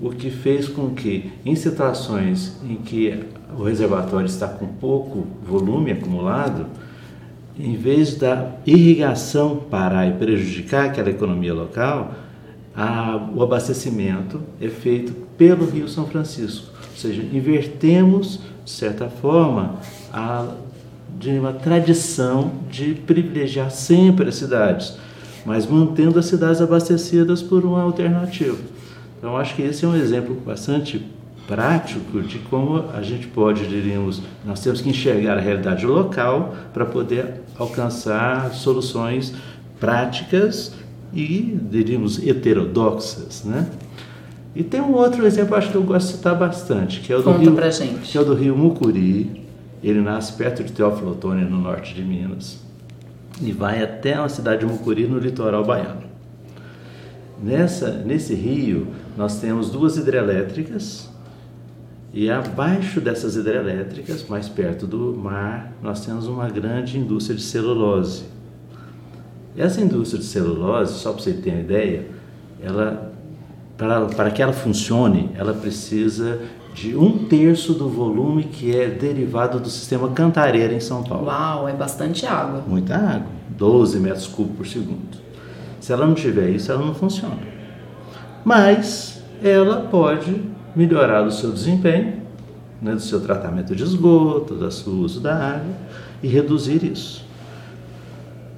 o 0.00 0.10
que 0.10 0.30
fez 0.30 0.68
com 0.68 0.90
que, 0.90 1.32
em 1.44 1.56
situações 1.56 2.56
em 2.64 2.76
que 2.76 3.24
o 3.58 3.64
reservatório 3.64 4.26
está 4.26 4.46
com 4.46 4.66
pouco 4.66 5.26
volume 5.44 5.90
acumulado, 5.90 6.66
em 7.58 7.76
vez 7.76 8.14
da 8.16 8.52
irrigação 8.64 9.56
parar 9.68 10.06
e 10.06 10.12
prejudicar 10.12 10.86
aquela 10.86 11.10
economia 11.10 11.52
local, 11.52 12.14
a, 12.76 13.28
o 13.34 13.42
abastecimento 13.42 14.40
é 14.60 14.68
feito 14.68 15.12
pelo 15.36 15.68
Rio 15.68 15.88
São 15.88 16.06
Francisco. 16.06 16.68
Ou 16.92 16.96
seja, 16.96 17.22
invertemos, 17.22 18.40
de 18.64 18.70
certa 18.70 19.08
forma, 19.08 19.80
a 20.12 20.46
de 21.18 21.30
uma 21.30 21.52
tradição 21.52 22.52
de 22.70 22.94
privilegiar 22.94 23.70
sempre 23.70 24.28
as 24.28 24.34
cidades, 24.36 24.96
mas 25.44 25.66
mantendo 25.66 26.18
as 26.18 26.26
cidades 26.26 26.60
abastecidas 26.60 27.42
por 27.42 27.64
uma 27.64 27.82
alternativa. 27.82 28.58
Então, 29.18 29.36
acho 29.36 29.56
que 29.56 29.62
esse 29.62 29.84
é 29.84 29.88
um 29.88 29.96
exemplo 29.96 30.34
bastante 30.34 31.04
prático 31.46 32.20
de 32.20 32.38
como 32.38 32.84
a 32.92 33.02
gente 33.02 33.26
pode, 33.26 33.66
diríamos, 33.66 34.22
nós 34.44 34.60
temos 34.60 34.80
que 34.80 34.90
enxergar 34.90 35.38
a 35.38 35.40
realidade 35.40 35.86
local 35.86 36.54
para 36.74 36.84
poder 36.84 37.40
alcançar 37.58 38.52
soluções 38.52 39.34
práticas 39.80 40.74
e, 41.12 41.58
diríamos, 41.70 42.24
heterodoxas, 42.24 43.44
né? 43.44 43.66
E 44.54 44.62
tem 44.62 44.80
um 44.80 44.92
outro 44.92 45.24
exemplo, 45.26 45.56
acho 45.56 45.70
que 45.70 45.76
eu 45.76 45.82
gosto 45.82 46.08
de 46.08 46.12
citar 46.14 46.36
bastante, 46.36 47.00
que 47.00 47.12
é 47.12 47.16
o 47.16 47.22
do, 47.22 47.30
Rio, 47.32 47.56
que 48.02 48.18
é 48.18 48.20
o 48.20 48.24
do 48.24 48.34
Rio 48.34 48.56
Mucuri, 48.56 49.47
ele 49.82 50.00
nasce 50.00 50.32
perto 50.32 50.64
de 50.64 50.72
Teófilo 50.72 51.12
Otoni, 51.12 51.44
no 51.44 51.58
norte 51.58 51.94
de 51.94 52.02
Minas, 52.02 52.60
e 53.40 53.52
vai 53.52 53.82
até 53.82 54.14
a 54.14 54.28
cidade 54.28 54.60
de 54.60 54.66
Mucuri, 54.66 55.06
no 55.06 55.18
litoral 55.18 55.64
baiano. 55.64 56.02
Nessa, 57.42 57.90
nesse 57.90 58.34
rio, 58.34 58.88
nós 59.16 59.40
temos 59.40 59.70
duas 59.70 59.96
hidrelétricas, 59.96 61.08
e 62.12 62.30
abaixo 62.30 63.00
dessas 63.00 63.36
hidrelétricas, 63.36 64.26
mais 64.28 64.48
perto 64.48 64.86
do 64.86 65.14
mar, 65.14 65.72
nós 65.82 66.04
temos 66.04 66.26
uma 66.26 66.48
grande 66.48 66.98
indústria 66.98 67.36
de 67.36 67.42
celulose. 67.42 68.24
Essa 69.56 69.80
indústria 69.80 70.18
de 70.18 70.26
celulose, 70.26 70.94
só 70.94 71.12
para 71.12 71.22
você 71.22 71.34
ter 71.34 71.50
uma 71.50 71.60
ideia, 71.60 72.06
ela, 72.62 73.12
para, 73.76 74.06
para 74.06 74.30
que 74.30 74.42
ela 74.42 74.52
funcione, 74.52 75.30
ela 75.34 75.52
precisa 75.52 76.40
de 76.80 76.96
um 76.96 77.26
terço 77.26 77.74
do 77.74 77.88
volume 77.88 78.44
que 78.44 78.74
é 78.74 78.86
derivado 78.86 79.58
do 79.58 79.68
sistema 79.68 80.10
Cantareira 80.10 80.72
em 80.72 80.78
São 80.78 81.02
Paulo. 81.02 81.26
Uau, 81.26 81.68
é 81.68 81.72
bastante 81.72 82.24
água. 82.24 82.62
Muita 82.68 82.96
água, 82.96 83.26
12 83.50 83.98
metros 83.98 84.28
cúbicos 84.28 84.56
por 84.56 84.66
segundo. 84.66 85.18
Se 85.80 85.92
ela 85.92 86.06
não 86.06 86.14
tiver 86.14 86.50
isso, 86.50 86.70
ela 86.70 86.86
não 86.86 86.94
funciona. 86.94 87.38
Mas 88.44 89.20
ela 89.42 89.88
pode 89.90 90.40
melhorar 90.76 91.26
o 91.26 91.32
seu 91.32 91.50
desempenho, 91.50 92.22
né, 92.80 92.94
do 92.94 93.00
seu 93.00 93.20
tratamento 93.20 93.74
de 93.74 93.82
esgoto, 93.82 94.54
do 94.54 94.70
seu 94.70 94.92
uso 94.92 95.20
da 95.20 95.34
água 95.34 95.74
e 96.22 96.28
reduzir 96.28 96.84
isso. 96.84 97.26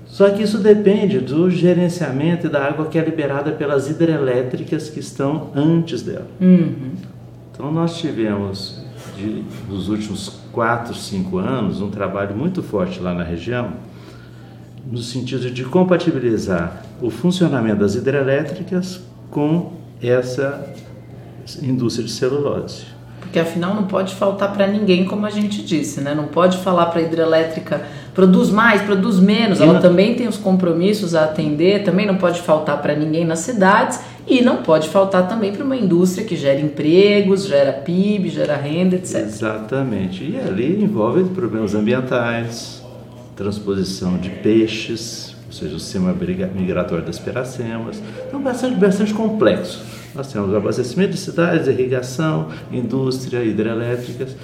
Só 0.05 0.29
que 0.29 0.43
isso 0.43 0.59
depende 0.59 1.21
do 1.21 1.51
gerenciamento 1.51 2.51
da 2.51 2.67
água 2.67 2.85
que 2.87 2.99
é 2.99 3.03
liberada 3.03 3.53
pelas 3.53 3.89
hidrelétricas 3.89 4.91
que 4.91 5.01
estão 5.01 5.51
antes 5.55 6.03
dela. 6.03 6.27
Uhum. 6.39 6.93
Então 7.61 7.71
nós 7.71 7.99
tivemos, 7.99 8.79
de, 9.19 9.45
nos 9.69 9.91
últimos 9.91 10.41
4, 10.51 10.95
5 10.95 11.37
anos, 11.37 11.83
um 11.83 11.91
trabalho 11.91 12.35
muito 12.35 12.63
forte 12.63 12.99
lá 13.01 13.13
na 13.13 13.23
região, 13.23 13.75
no 14.91 14.97
sentido 14.97 15.51
de 15.51 15.63
compatibilizar 15.67 16.83
o 17.03 17.11
funcionamento 17.11 17.81
das 17.81 17.95
hidrelétricas 17.95 19.03
com 19.31 19.75
essa 20.03 20.73
indústria 21.63 22.07
de 22.07 22.13
celulose. 22.13 22.87
Porque 23.21 23.39
afinal 23.39 23.75
não 23.75 23.85
pode 23.85 24.15
faltar 24.15 24.55
para 24.55 24.67
ninguém, 24.67 25.05
como 25.05 25.27
a 25.27 25.31
gente 25.31 25.63
disse, 25.63 26.01
né? 26.01 26.15
Não 26.15 26.29
pode 26.29 26.57
falar 26.57 26.87
para 26.87 27.01
a 27.01 27.03
hidrelétrica 27.03 27.83
produz 28.15 28.51
mais, 28.51 28.83
produz 28.83 29.19
menos. 29.19 29.61
Ela 29.61 29.81
também 29.81 30.15
tem 30.15 30.27
os 30.27 30.37
compromissos 30.37 31.15
a 31.15 31.25
atender, 31.25 31.85
também 31.85 32.07
não 32.07 32.17
pode 32.17 32.41
faltar 32.41 32.81
para 32.81 32.95
ninguém 32.95 33.25
nas 33.25 33.41
cidades 33.41 34.01
e 34.27 34.43
não 34.43 34.63
pode 34.63 34.89
faltar 34.89 35.29
também 35.29 35.53
para 35.53 35.65
uma 35.65 35.77
indústria 35.77 36.25
que 36.25 36.37
gera 36.37 36.61
empregos, 36.61 37.47
gera 37.47 37.73
PIB, 37.73 38.29
gera 38.29 38.57
renda, 38.57 38.97
etc. 38.97 39.17
Exatamente. 39.17 40.25
E 40.25 40.39
ali 40.39 40.83
envolve 40.83 41.25
problemas 41.31 41.75
ambientais, 41.75 42.83
transposição 43.37 44.19
de 44.19 44.31
peixes, 44.31 45.35
ou 45.47 45.53
seja, 45.53 45.75
o 45.75 45.81
sistema 45.81 46.13
migratório 46.13 47.05
das 47.05 47.19
piracemas. 47.19 48.01
Então, 48.29 48.41
bastante, 48.41 48.77
bastante 48.77 49.13
complexo. 49.13 49.83
Nós 50.15 50.33
temos 50.33 50.55
abastecimento 50.55 51.13
de 51.13 51.19
cidades, 51.19 51.67
irrigação, 51.67 52.49
indústria, 52.71 53.43
hidrelétricas. 53.43 54.37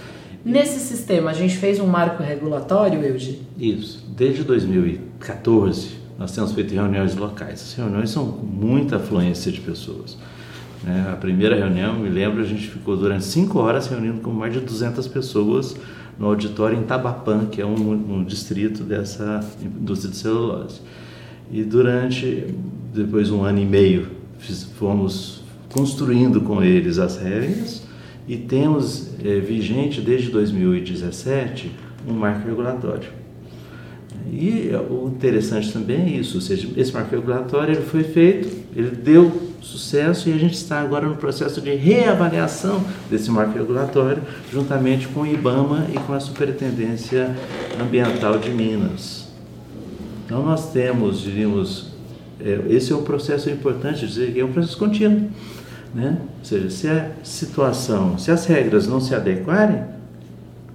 Nesse 0.45 0.78
sistema, 0.78 1.30
a 1.30 1.35
gente 1.35 1.56
fez 1.56 1.80
um 1.80 1.87
marco 1.87 2.23
regulatório, 2.23 3.04
Eugi? 3.04 3.42
Isso. 3.59 4.04
Desde 4.16 4.45
2014, 4.45 6.05
nós 6.18 6.32
temos 6.32 6.52
feito 6.52 6.73
reuniões 6.75 7.14
locais. 7.14 7.62
As 7.62 7.75
reuniões 7.75 8.11
são 8.11 8.26
com 8.32 8.46
muita 8.46 8.96
afluência 8.96 9.52
de 9.52 9.61
pessoas. 9.61 10.16
Né? 10.82 11.08
A 11.12 11.16
primeira 11.16 11.56
reunião, 11.56 11.99
me 11.99 12.08
lembro, 12.08 12.40
a 12.40 12.46
gente 12.46 12.68
ficou 12.68 12.96
durante 12.96 13.25
cinco 13.25 13.58
horas 13.58 13.87
reunindo 13.87 14.20
com 14.20 14.30
mais 14.30 14.52
de 14.52 14.61
200 14.61 15.06
pessoas 15.08 15.76
no 16.18 16.26
auditório 16.26 16.78
em 16.78 16.82
Tabapã, 16.82 17.46
que 17.46 17.61
é 17.61 17.66
um, 17.66 17.92
um 17.92 18.25
distrito 18.25 18.82
dessa 18.82 19.44
indústria 19.62 20.11
de 20.11 20.16
celulose. 20.16 20.80
E 21.50 21.62
durante, 21.62 22.54
depois 22.94 23.30
um 23.30 23.42
ano 23.42 23.58
e 23.58 23.66
meio, 23.66 24.08
fomos 24.78 25.42
construindo 25.73 26.40
com 26.40 26.62
eles 26.62 26.99
as 26.99 27.18
regras 27.18 27.87
e 28.26 28.37
temos 28.37 29.11
é, 29.23 29.38
vigente 29.40 30.00
desde 30.00 30.30
2017 30.30 31.70
um 32.08 32.14
marco 32.14 32.49
regulatório. 32.49 33.25
E 34.33 34.71
o 34.90 35.09
interessante 35.09 35.73
também 35.73 36.02
é 36.02 36.09
isso, 36.18 36.37
ou 36.37 36.40
seja, 36.40 36.68
esse 36.76 36.92
marco 36.92 37.14
regulatório 37.14 37.75
ele 37.75 37.83
foi 37.83 38.02
feito, 38.02 38.49
ele 38.75 38.90
deu 38.90 39.47
sucesso 39.61 40.28
e 40.28 40.33
a 40.33 40.37
gente 40.37 40.54
está 40.54 40.80
agora 40.80 41.09
no 41.09 41.16
processo 41.16 41.61
de 41.61 41.75
reavaliação 41.75 42.85
desse 43.09 43.30
marco 43.30 43.56
regulatório, 43.56 44.23
juntamente 44.52 45.09
com 45.09 45.21
o 45.21 45.26
IBAMA 45.26 45.87
e 45.95 45.99
com 45.99 46.12
a 46.12 46.21
Superintendência 46.21 47.35
Ambiental 47.80 48.38
de 48.38 48.50
Minas. 48.50 49.28
Então 50.25 50.45
nós 50.45 50.73
temos, 50.73 51.21
diríamos, 51.21 51.92
é, 52.40 52.61
esse 52.68 52.92
é 52.92 52.97
um 52.97 53.02
processo 53.02 53.49
importante 53.49 54.06
dizer 54.06 54.32
que 54.32 54.41
é 54.41 54.45
um 54.45 54.52
processo 54.52 54.76
contínuo. 54.76 55.30
Né? 55.95 56.19
Ou 56.39 56.45
seja, 56.45 56.71
se 56.71 56.89
a 56.89 57.10
situação, 57.23 58.19
se 58.19 58.30
as 58.30 58.45
regras 58.45 58.86
não 58.86 59.00
se 59.00 59.15
adequarem, 59.15 59.84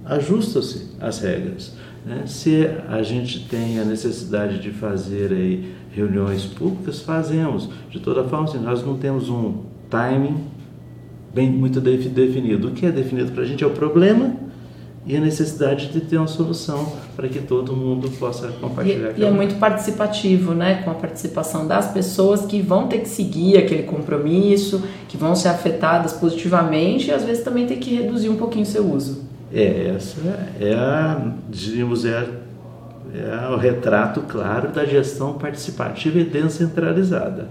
ajustam-se 0.04 0.88
as 1.00 1.20
regras. 1.20 1.72
Né? 2.04 2.24
Se 2.26 2.68
a 2.88 3.02
gente 3.02 3.46
tem 3.48 3.78
a 3.78 3.84
necessidade 3.84 4.58
de 4.58 4.70
fazer 4.70 5.32
aí 5.32 5.72
reuniões 5.94 6.44
públicas, 6.44 7.00
fazemos. 7.00 7.68
De 7.90 8.00
toda 8.00 8.24
forma, 8.24 8.44
assim, 8.44 8.58
nós 8.58 8.84
não 8.84 8.96
temos 8.96 9.28
um 9.28 9.60
timing 9.88 10.36
bem 11.32 11.50
muito 11.50 11.80
definido. 11.80 12.68
O 12.68 12.70
que 12.72 12.86
é 12.86 12.90
definido 12.90 13.32
para 13.32 13.42
a 13.42 13.46
gente 13.46 13.62
é 13.62 13.66
o 13.66 13.70
problema 13.70 14.34
e 15.04 15.16
a 15.16 15.20
necessidade 15.20 15.88
de 15.88 16.00
ter 16.00 16.16
uma 16.16 16.28
solução 16.28 16.92
para 17.16 17.28
que 17.28 17.40
todo 17.40 17.74
mundo 17.74 18.08
possa 18.18 18.48
compartilhar. 18.48 19.12
E, 19.16 19.22
e 19.22 19.24
é 19.24 19.30
muito 19.30 19.56
participativo, 19.56 20.54
né? 20.54 20.82
Com 20.82 20.90
a 20.90 20.94
participação 20.94 21.66
das 21.66 21.90
pessoas 21.90 22.46
que 22.46 22.60
vão 22.60 22.86
ter 22.86 22.98
que 22.98 23.08
seguir 23.08 23.58
aquele 23.58 23.82
compromisso, 23.82 24.82
que 25.08 25.16
vão 25.16 25.34
ser 25.34 25.48
afetadas 25.48 26.12
positivamente 26.12 27.08
e 27.08 27.12
às 27.12 27.24
vezes 27.24 27.42
também 27.42 27.66
ter 27.66 27.76
que 27.76 27.94
reduzir 27.94 28.28
um 28.28 28.36
pouquinho 28.36 28.64
o 28.64 28.68
seu 28.68 28.88
uso. 28.92 29.31
É, 29.54 29.92
essa 29.94 30.18
é 30.60 30.74
a, 30.74 31.20
diríamos, 31.48 32.04
é, 32.04 32.16
a, 32.16 32.26
é 33.14 33.48
o 33.50 33.56
retrato 33.56 34.22
claro 34.22 34.68
da 34.68 34.84
gestão 34.84 35.34
participativa 35.34 36.18
e 36.18 36.24
descentralizada. 36.24 37.48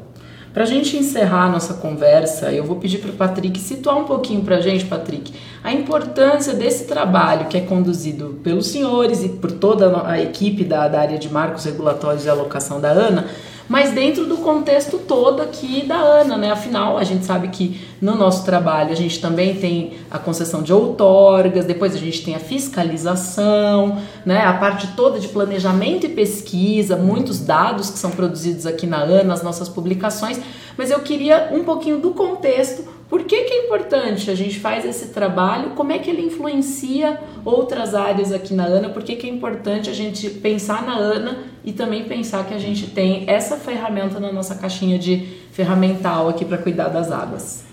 Para 0.54 0.64
a 0.64 0.66
gente 0.66 0.98
encerrar 0.98 1.46
a 1.46 1.50
nossa 1.50 1.76
conversa, 1.76 2.52
eu 2.52 2.66
vou 2.66 2.76
pedir 2.76 2.98
para 2.98 3.12
o 3.12 3.14
Patrick 3.14 3.58
situar 3.58 3.98
um 3.98 4.04
pouquinho 4.04 4.42
para 4.42 4.58
a 4.58 4.62
gente, 4.62 4.84
Patrick, 4.84 5.32
a 5.64 5.72
importância 5.72 6.54
desse 6.54 6.86
trabalho 6.86 7.48
que 7.48 7.58
é 7.58 7.62
conduzido 7.62 8.40
pelos 8.44 8.68
senhores 8.68 9.24
e 9.24 9.30
por 9.30 9.52
toda 9.54 10.06
a 10.06 10.20
equipe 10.22 10.66
da, 10.66 10.90
da 10.90 11.00
área 11.00 11.18
de 11.18 11.32
marcos 11.32 11.64
regulatórios 11.64 12.26
e 12.26 12.30
alocação 12.30 12.82
da 12.82 12.92
ANA, 12.92 13.28
mas 13.68 13.92
dentro 13.92 14.26
do 14.26 14.38
contexto 14.38 14.98
todo 14.98 15.42
aqui 15.42 15.86
da 15.86 15.98
ANA, 15.98 16.38
né? 16.38 16.52
Afinal, 16.52 16.98
a 16.98 17.04
gente 17.04 17.26
sabe 17.26 17.48
que 17.50 17.82
no 18.02 18.16
nosso 18.16 18.44
trabalho 18.44 18.92
a 18.92 18.96
gente 18.96 19.20
também 19.20 19.56
tem 19.56 19.94
a 20.10 20.20
concessão 20.20 20.62
de 20.62 20.74
outorgas, 20.74 21.66
depois 21.66 21.96
a 21.96 21.98
gente 21.98 22.24
tem 22.24 22.36
a 22.36 22.40
fiscalização, 22.40 23.98
né? 24.26 24.42
A 24.46 24.54
parte 24.54 24.88
toda 24.96 25.20
de 25.20 25.28
planejamento 25.28 26.06
e 26.06 26.10
pesquisa, 26.10 26.96
muitos 26.96 27.40
dados 27.40 27.90
que 27.90 28.00
são 28.00 28.12
produzidos 28.12 28.66
aqui 28.66 28.86
na 28.86 28.98
ANA, 28.98 29.34
as 29.34 29.44
nossas 29.44 29.70
publicações, 29.70 30.40
mas 30.78 30.92
eu 30.92 31.00
queria 31.00 31.50
um 31.52 31.64
pouquinho 31.64 32.00
do 32.00 32.12
contexto 32.12 32.91
por 33.12 33.26
que, 33.26 33.44
que 33.44 33.54
é 33.54 33.66
importante 33.66 34.32
a 34.32 34.36
gente 34.36 34.58
faz 34.58 34.86
esse 34.86 35.08
trabalho? 35.08 35.72
Como 35.72 35.92
é 35.92 36.00
que 36.00 36.10
ele 36.10 36.22
influencia 36.22 37.20
outras 37.44 37.94
áreas 37.94 38.32
aqui 38.32 38.54
na 38.54 38.64
ANA? 38.64 38.88
Por 38.88 39.04
que, 39.04 39.18
que 39.18 39.28
é 39.28 39.30
importante 39.30 39.90
a 39.90 39.94
gente 39.94 40.30
pensar 40.30 40.86
na 40.86 40.94
ANA 40.94 41.40
e 41.62 41.74
também 41.74 42.06
pensar 42.06 42.46
que 42.46 42.54
a 42.54 42.58
gente 42.58 42.88
tem 42.88 43.26
essa 43.28 43.58
ferramenta 43.58 44.18
na 44.18 44.32
nossa 44.32 44.56
caixinha 44.56 44.98
de 44.98 45.28
ferramental 45.52 46.30
aqui 46.30 46.46
para 46.46 46.58
cuidar 46.58 46.88
das 46.88 47.12
águas? 47.12 47.66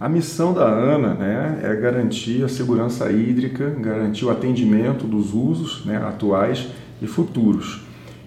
A 0.00 0.08
missão 0.08 0.52
da 0.52 0.66
ANA 0.66 1.14
né, 1.14 1.60
é 1.62 1.72
garantir 1.76 2.42
a 2.42 2.48
segurança 2.48 3.08
hídrica, 3.12 3.70
garantir 3.78 4.24
o 4.24 4.30
atendimento 4.30 5.06
dos 5.06 5.32
usos 5.32 5.86
né, 5.86 5.96
atuais 5.98 6.66
e 7.00 7.06
futuros. 7.06 7.82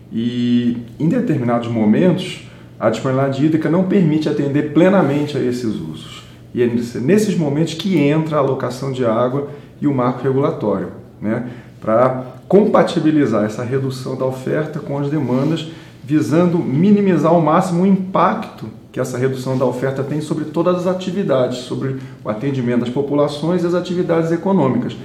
E 0.09 0.77
em 0.97 1.09
determinados 1.09 1.67
momentos, 1.67 2.47
a 2.79 2.89
disponibilidade 2.89 3.45
hídrica 3.45 3.69
não 3.69 3.89
permite 3.89 4.29
atender 4.29 4.73
plenamente 4.73 5.37
a 5.37 5.43
esses 5.43 5.75
usos. 5.75 6.28
E 6.53 6.63
é 6.63 6.67
nesses 6.67 7.37
momentos 7.37 7.73
que 7.75 7.97
entra 7.97 8.37
a 8.37 8.39
alocação 8.39 8.91
de 8.91 9.05
água 9.05 9.49
e 9.79 9.87
o 9.87 9.93
marco 9.93 10.23
regulatório, 10.23 10.89
né? 11.21 11.49
para 11.79 12.25
compatibilizar 12.47 13.45
essa 13.45 13.63
redução 13.63 14.17
da 14.17 14.25
oferta 14.25 14.79
com 14.79 14.97
as 14.97 15.09
demandas, 15.09 15.67
visando 16.03 16.57
minimizar 16.57 17.31
ao 17.31 17.41
máximo 17.41 17.83
o 17.83 17.87
impacto 17.87 18.65
que 18.91 18.99
essa 18.99 19.17
redução 19.17 19.57
da 19.57 19.65
oferta 19.65 20.03
tem 20.03 20.19
sobre 20.19 20.45
todas 20.45 20.77
as 20.77 20.87
atividades, 20.87 21.59
sobre 21.59 21.97
o 22.23 22.29
atendimento 22.29 22.81
das 22.81 22.89
populações 22.89 23.63
e 23.63 23.67
as 23.67 23.75
atividades 23.75 24.31
econômicas. 24.31 24.97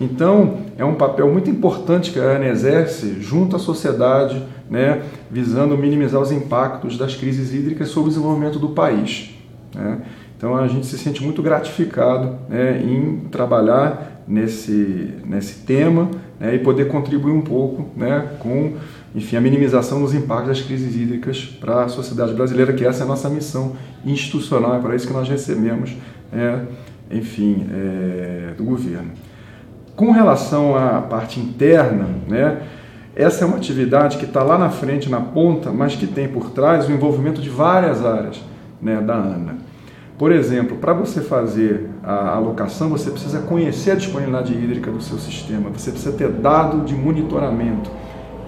Então, 0.00 0.58
é 0.78 0.84
um 0.84 0.94
papel 0.94 1.30
muito 1.30 1.50
importante 1.50 2.10
que 2.10 2.18
a 2.18 2.36
ANA 2.36 2.48
exerce 2.48 3.20
junto 3.20 3.56
à 3.56 3.58
sociedade, 3.58 4.42
né, 4.68 5.02
visando 5.30 5.76
minimizar 5.76 6.20
os 6.20 6.32
impactos 6.32 6.96
das 6.96 7.14
crises 7.14 7.52
hídricas 7.52 7.88
sobre 7.88 8.08
o 8.08 8.12
desenvolvimento 8.12 8.58
do 8.58 8.70
país. 8.70 9.30
Né? 9.74 9.98
Então 10.40 10.56
a 10.56 10.66
gente 10.66 10.86
se 10.86 10.96
sente 10.96 11.22
muito 11.22 11.42
gratificado 11.42 12.34
né, 12.48 12.82
em 12.82 13.28
trabalhar 13.30 14.22
nesse, 14.26 15.12
nesse 15.22 15.66
tema 15.66 16.08
né, 16.40 16.54
e 16.54 16.58
poder 16.60 16.88
contribuir 16.88 17.32
um 17.32 17.42
pouco 17.42 17.90
né, 17.94 18.26
com 18.38 18.72
enfim, 19.14 19.36
a 19.36 19.40
minimização 19.40 20.00
dos 20.00 20.14
impactos 20.14 20.48
das 20.48 20.62
crises 20.62 20.96
hídricas 20.96 21.44
para 21.44 21.84
a 21.84 21.88
sociedade 21.88 22.32
brasileira, 22.32 22.72
que 22.72 22.86
essa 22.86 23.02
é 23.02 23.04
a 23.04 23.06
nossa 23.06 23.28
missão 23.28 23.76
institucional, 24.02 24.76
é 24.76 24.78
para 24.78 24.96
isso 24.96 25.06
que 25.06 25.12
nós 25.12 25.28
recebemos, 25.28 25.94
é, 26.32 26.60
enfim, 27.10 27.66
é, 27.70 28.54
do 28.56 28.64
governo. 28.64 29.10
Com 29.94 30.10
relação 30.10 30.74
à 30.74 31.02
parte 31.02 31.38
interna, 31.38 32.08
né, 32.26 32.62
essa 33.14 33.44
é 33.44 33.46
uma 33.46 33.58
atividade 33.58 34.16
que 34.16 34.24
está 34.24 34.42
lá 34.42 34.56
na 34.56 34.70
frente, 34.70 35.10
na 35.10 35.20
ponta, 35.20 35.70
mas 35.70 35.96
que 35.96 36.06
tem 36.06 36.28
por 36.28 36.48
trás 36.48 36.88
o 36.88 36.92
envolvimento 36.92 37.42
de 37.42 37.50
várias 37.50 38.02
áreas 38.02 38.40
né, 38.80 39.02
da 39.02 39.16
ANA. 39.16 39.69
Por 40.20 40.32
exemplo, 40.32 40.76
para 40.76 40.92
você 40.92 41.22
fazer 41.22 41.88
a 42.02 42.36
alocação, 42.36 42.90
você 42.90 43.10
precisa 43.10 43.38
conhecer 43.38 43.92
a 43.92 43.94
disponibilidade 43.94 44.52
hídrica 44.52 44.90
do 44.90 45.00
seu 45.00 45.16
sistema, 45.16 45.70
você 45.70 45.90
precisa 45.90 46.14
ter 46.14 46.28
dado 46.28 46.84
de 46.84 46.94
monitoramento. 46.94 47.90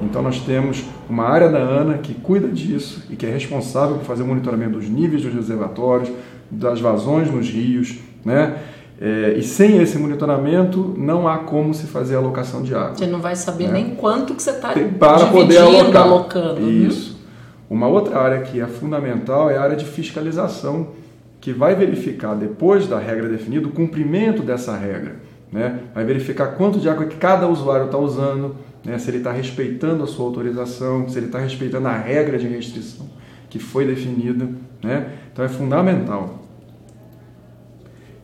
Então 0.02 0.20
nós 0.20 0.38
temos 0.40 0.84
uma 1.08 1.24
área 1.24 1.48
da 1.48 1.60
ANA 1.60 1.96
que 1.96 2.12
cuida 2.12 2.46
disso 2.46 3.04
e 3.08 3.16
que 3.16 3.24
é 3.24 3.30
responsável 3.30 3.96
por 3.96 4.04
fazer 4.04 4.22
o 4.22 4.26
monitoramento 4.26 4.72
dos 4.72 4.86
níveis 4.86 5.22
dos 5.22 5.32
reservatórios, 5.32 6.12
das 6.50 6.78
vazões 6.78 7.30
nos 7.30 7.48
rios, 7.48 8.00
né? 8.22 8.58
É, 9.00 9.32
e 9.38 9.42
sem 9.42 9.78
esse 9.78 9.96
monitoramento 9.96 10.94
não 10.98 11.26
há 11.26 11.38
como 11.38 11.72
se 11.72 11.86
fazer 11.86 12.16
a 12.16 12.18
alocação 12.18 12.62
de 12.62 12.74
água. 12.74 12.96
Você 12.96 13.06
não 13.06 13.22
vai 13.22 13.34
saber 13.34 13.68
né? 13.68 13.72
nem 13.72 13.94
quanto 13.94 14.34
que 14.34 14.42
você 14.42 14.50
está 14.50 14.74
para 14.98 15.26
poder 15.28 15.56
alocar. 15.56 16.02
alocando. 16.02 16.60
Uhum. 16.60 16.68
Isso. 16.68 17.18
Uma 17.70 17.88
outra 17.88 18.18
área 18.18 18.42
que 18.42 18.60
é 18.60 18.66
fundamental 18.66 19.48
é 19.48 19.56
a 19.56 19.62
área 19.62 19.76
de 19.76 19.86
fiscalização, 19.86 20.88
que 21.42 21.52
vai 21.52 21.74
verificar 21.74 22.36
depois 22.36 22.86
da 22.86 23.00
regra 23.00 23.28
definida 23.28 23.66
o 23.66 23.72
cumprimento 23.72 24.42
dessa 24.42 24.76
regra. 24.76 25.16
Né? 25.50 25.80
Vai 25.92 26.04
verificar 26.04 26.54
quanto 26.54 26.78
de 26.78 26.88
água 26.88 27.04
que 27.04 27.16
cada 27.16 27.48
usuário 27.48 27.86
está 27.86 27.98
usando, 27.98 28.54
né? 28.84 28.96
se 28.96 29.10
ele 29.10 29.18
está 29.18 29.32
respeitando 29.32 30.04
a 30.04 30.06
sua 30.06 30.24
autorização, 30.24 31.08
se 31.08 31.18
ele 31.18 31.26
está 31.26 31.40
respeitando 31.40 31.88
a 31.88 31.96
regra 31.96 32.38
de 32.38 32.46
restrição 32.46 33.10
que 33.50 33.58
foi 33.58 33.84
definida. 33.84 34.48
Né? 34.82 35.10
Então 35.32 35.44
é 35.44 35.48
fundamental. 35.48 36.46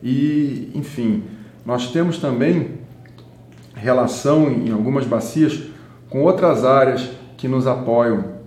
E, 0.01 0.71
enfim, 0.73 1.23
nós 1.65 1.91
temos 1.91 2.19
também 2.19 2.79
relação 3.75 4.49
em 4.49 4.71
algumas 4.71 5.05
bacias 5.05 5.61
com 6.09 6.23
outras 6.23 6.63
áreas 6.63 7.11
que 7.35 7.49
nos 7.49 7.67
apoiam 7.67 8.38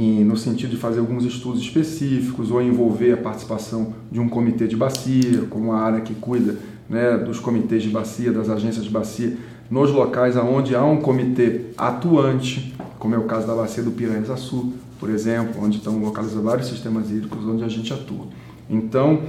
e 0.00 0.22
no 0.22 0.36
sentido 0.36 0.70
de 0.70 0.76
fazer 0.76 1.00
alguns 1.00 1.24
estudos 1.24 1.60
específicos 1.60 2.52
ou 2.52 2.62
envolver 2.62 3.14
a 3.14 3.16
participação 3.16 3.94
de 4.12 4.20
um 4.20 4.28
comitê 4.28 4.68
de 4.68 4.76
bacia, 4.76 5.42
como 5.50 5.72
a 5.72 5.80
área 5.80 6.00
que 6.02 6.14
cuida 6.14 6.54
né, 6.88 7.18
dos 7.18 7.40
comitês 7.40 7.82
de 7.82 7.90
bacia, 7.90 8.30
das 8.30 8.48
agências 8.48 8.84
de 8.84 8.90
bacia, 8.90 9.36
nos 9.68 9.90
locais 9.90 10.36
onde 10.36 10.76
há 10.76 10.84
um 10.84 10.98
comitê 10.98 11.72
atuante, 11.76 12.76
como 12.96 13.16
é 13.16 13.18
o 13.18 13.24
caso 13.24 13.48
da 13.48 13.54
bacia 13.56 13.82
do 13.82 13.90
Piranha-Sul, 13.90 14.72
por 15.00 15.10
exemplo, 15.10 15.60
onde 15.60 15.78
estão 15.78 15.98
localizados 15.98 16.44
vários 16.44 16.68
sistemas 16.68 17.10
hídricos 17.10 17.44
onde 17.44 17.64
a 17.64 17.68
gente 17.68 17.92
atua. 17.92 18.26
Então, 18.70 19.22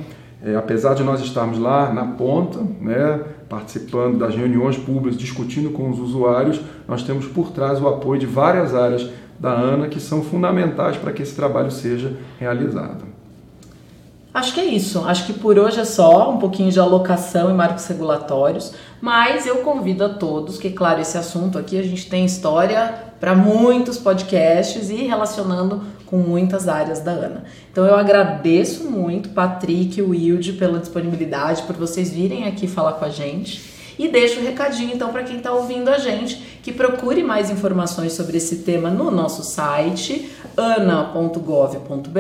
é, 0.43 0.55
apesar 0.55 0.93
de 0.93 1.03
nós 1.03 1.19
estarmos 1.19 1.58
lá 1.58 1.91
na 1.91 2.05
ponta, 2.05 2.60
né, 2.79 3.21
participando 3.49 4.19
das 4.19 4.36
reuniões 4.36 4.77
públicas, 4.77 5.17
discutindo 5.17 5.71
com 5.71 5.89
os 5.89 5.99
usuários, 5.99 6.62
nós 6.88 7.01
temos 7.01 7.25
por 7.25 7.49
trás 7.51 7.82
o 7.82 7.88
apoio 7.88 8.19
de 8.19 8.27
várias 8.27 8.75
áreas 8.75 9.10
da 9.39 9.52
ANA 9.52 9.88
que 9.88 9.99
são 9.99 10.21
fundamentais 10.21 10.97
para 10.97 11.12
que 11.12 11.21
esse 11.21 11.36
trabalho 11.36 11.71
seja 11.71 12.17
realizado. 12.39 13.10
Acho 14.32 14.54
que 14.54 14.60
é 14.60 14.65
isso. 14.65 15.04
Acho 15.06 15.25
que 15.25 15.34
por 15.34 15.58
hoje 15.58 15.80
é 15.80 15.86
só 15.86 16.32
um 16.32 16.38
pouquinho 16.38 16.71
de 16.71 16.80
alocação 16.80 17.49
e 17.49 17.54
marcos 17.54 17.88
regulatórios, 17.88 18.73
mas 19.02 19.47
eu 19.47 19.58
convido 19.58 20.06
a 20.06 20.10
todos 20.10 20.58
que, 20.58 20.69
claro, 20.69 21.02
esse 21.02 21.17
assunto 21.17 21.58
aqui 21.58 21.80
a 21.80 21.84
gente 21.84 22.08
tem 22.08 22.25
história 22.25 23.10
para 23.19 23.34
muitos 23.34 23.97
podcasts 23.97 24.89
e 24.89 25.08
relacionando 25.08 25.82
com 26.06 26.17
muitas 26.17 26.67
áreas 26.67 26.99
da 26.99 27.12
ANA. 27.12 27.43
Então 27.71 27.86
eu 27.86 27.95
agradeço 27.95 28.84
muito, 28.84 29.30
Patrick 29.30 29.99
e 29.99 30.04
Wilde, 30.04 30.54
pela 30.54 30.80
disponibilidade, 30.80 31.63
por 31.63 31.75
vocês 31.75 32.12
virem 32.12 32.47
aqui 32.47 32.67
falar 32.67 32.93
com 32.93 33.06
a 33.06 33.10
gente. 33.10 33.79
E 33.99 34.07
deixo 34.07 34.39
o 34.39 34.41
um 34.41 34.45
recadinho 34.45 34.93
então 34.95 35.12
para 35.12 35.23
quem 35.23 35.38
está 35.38 35.51
ouvindo 35.51 35.89
a 35.89 35.97
gente 35.97 36.38
que 36.63 36.71
procure 36.71 37.21
mais 37.21 37.51
informações 37.51 38.13
sobre 38.13 38.38
esse 38.38 38.59
tema 38.59 38.89
no 38.89 39.12
nosso 39.12 39.43
site 39.43 40.31
ana.gov.br 40.55 42.17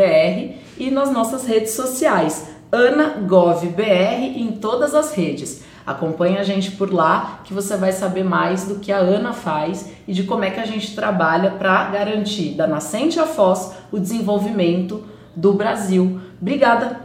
e 0.77 0.91
nas 0.91 1.09
nossas 1.09 1.45
redes 1.45 1.71
sociais 1.71 2.49
anagovbr 2.69 4.21
em 4.35 4.51
todas 4.51 4.93
as 4.93 5.13
redes. 5.13 5.63
Acompanhe 5.85 6.37
a 6.37 6.43
gente 6.43 6.71
por 6.71 6.93
lá 6.93 7.41
que 7.43 7.53
você 7.53 7.75
vai 7.75 7.93
saber 7.93 8.23
mais 8.23 8.65
do 8.65 8.75
que 8.75 8.91
a 8.91 8.97
Ana 8.97 9.31
faz 9.31 9.89
e 10.07 10.13
de 10.13 10.23
como 10.23 10.43
é 10.43 10.51
que 10.51 10.59
a 10.59 10.65
gente 10.65 10.93
trabalha 10.93 11.51
para 11.51 11.85
garantir 11.85 12.55
da 12.55 12.67
nascente 12.67 13.19
à 13.19 13.25
foz 13.25 13.73
o 13.91 13.97
desenvolvimento 13.97 15.03
do 15.35 15.53
Brasil. 15.53 16.19
Obrigada. 16.39 16.99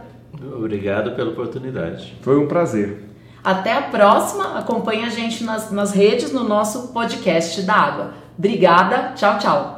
Obrigado 0.55 1.15
pela 1.15 1.31
oportunidade. 1.31 2.15
Foi 2.21 2.37
um 2.37 2.47
prazer. 2.47 3.04
Até 3.45 3.73
a 3.73 3.83
próxima. 3.83 4.57
Acompanhe 4.57 5.05
a 5.05 5.09
gente 5.09 5.43
nas, 5.43 5.71
nas 5.71 5.91
redes 5.91 6.33
no 6.33 6.43
nosso 6.43 6.87
podcast 6.87 7.61
da 7.61 7.75
água. 7.75 8.13
Obrigada. 8.37 9.13
Tchau, 9.15 9.37
tchau. 9.37 9.74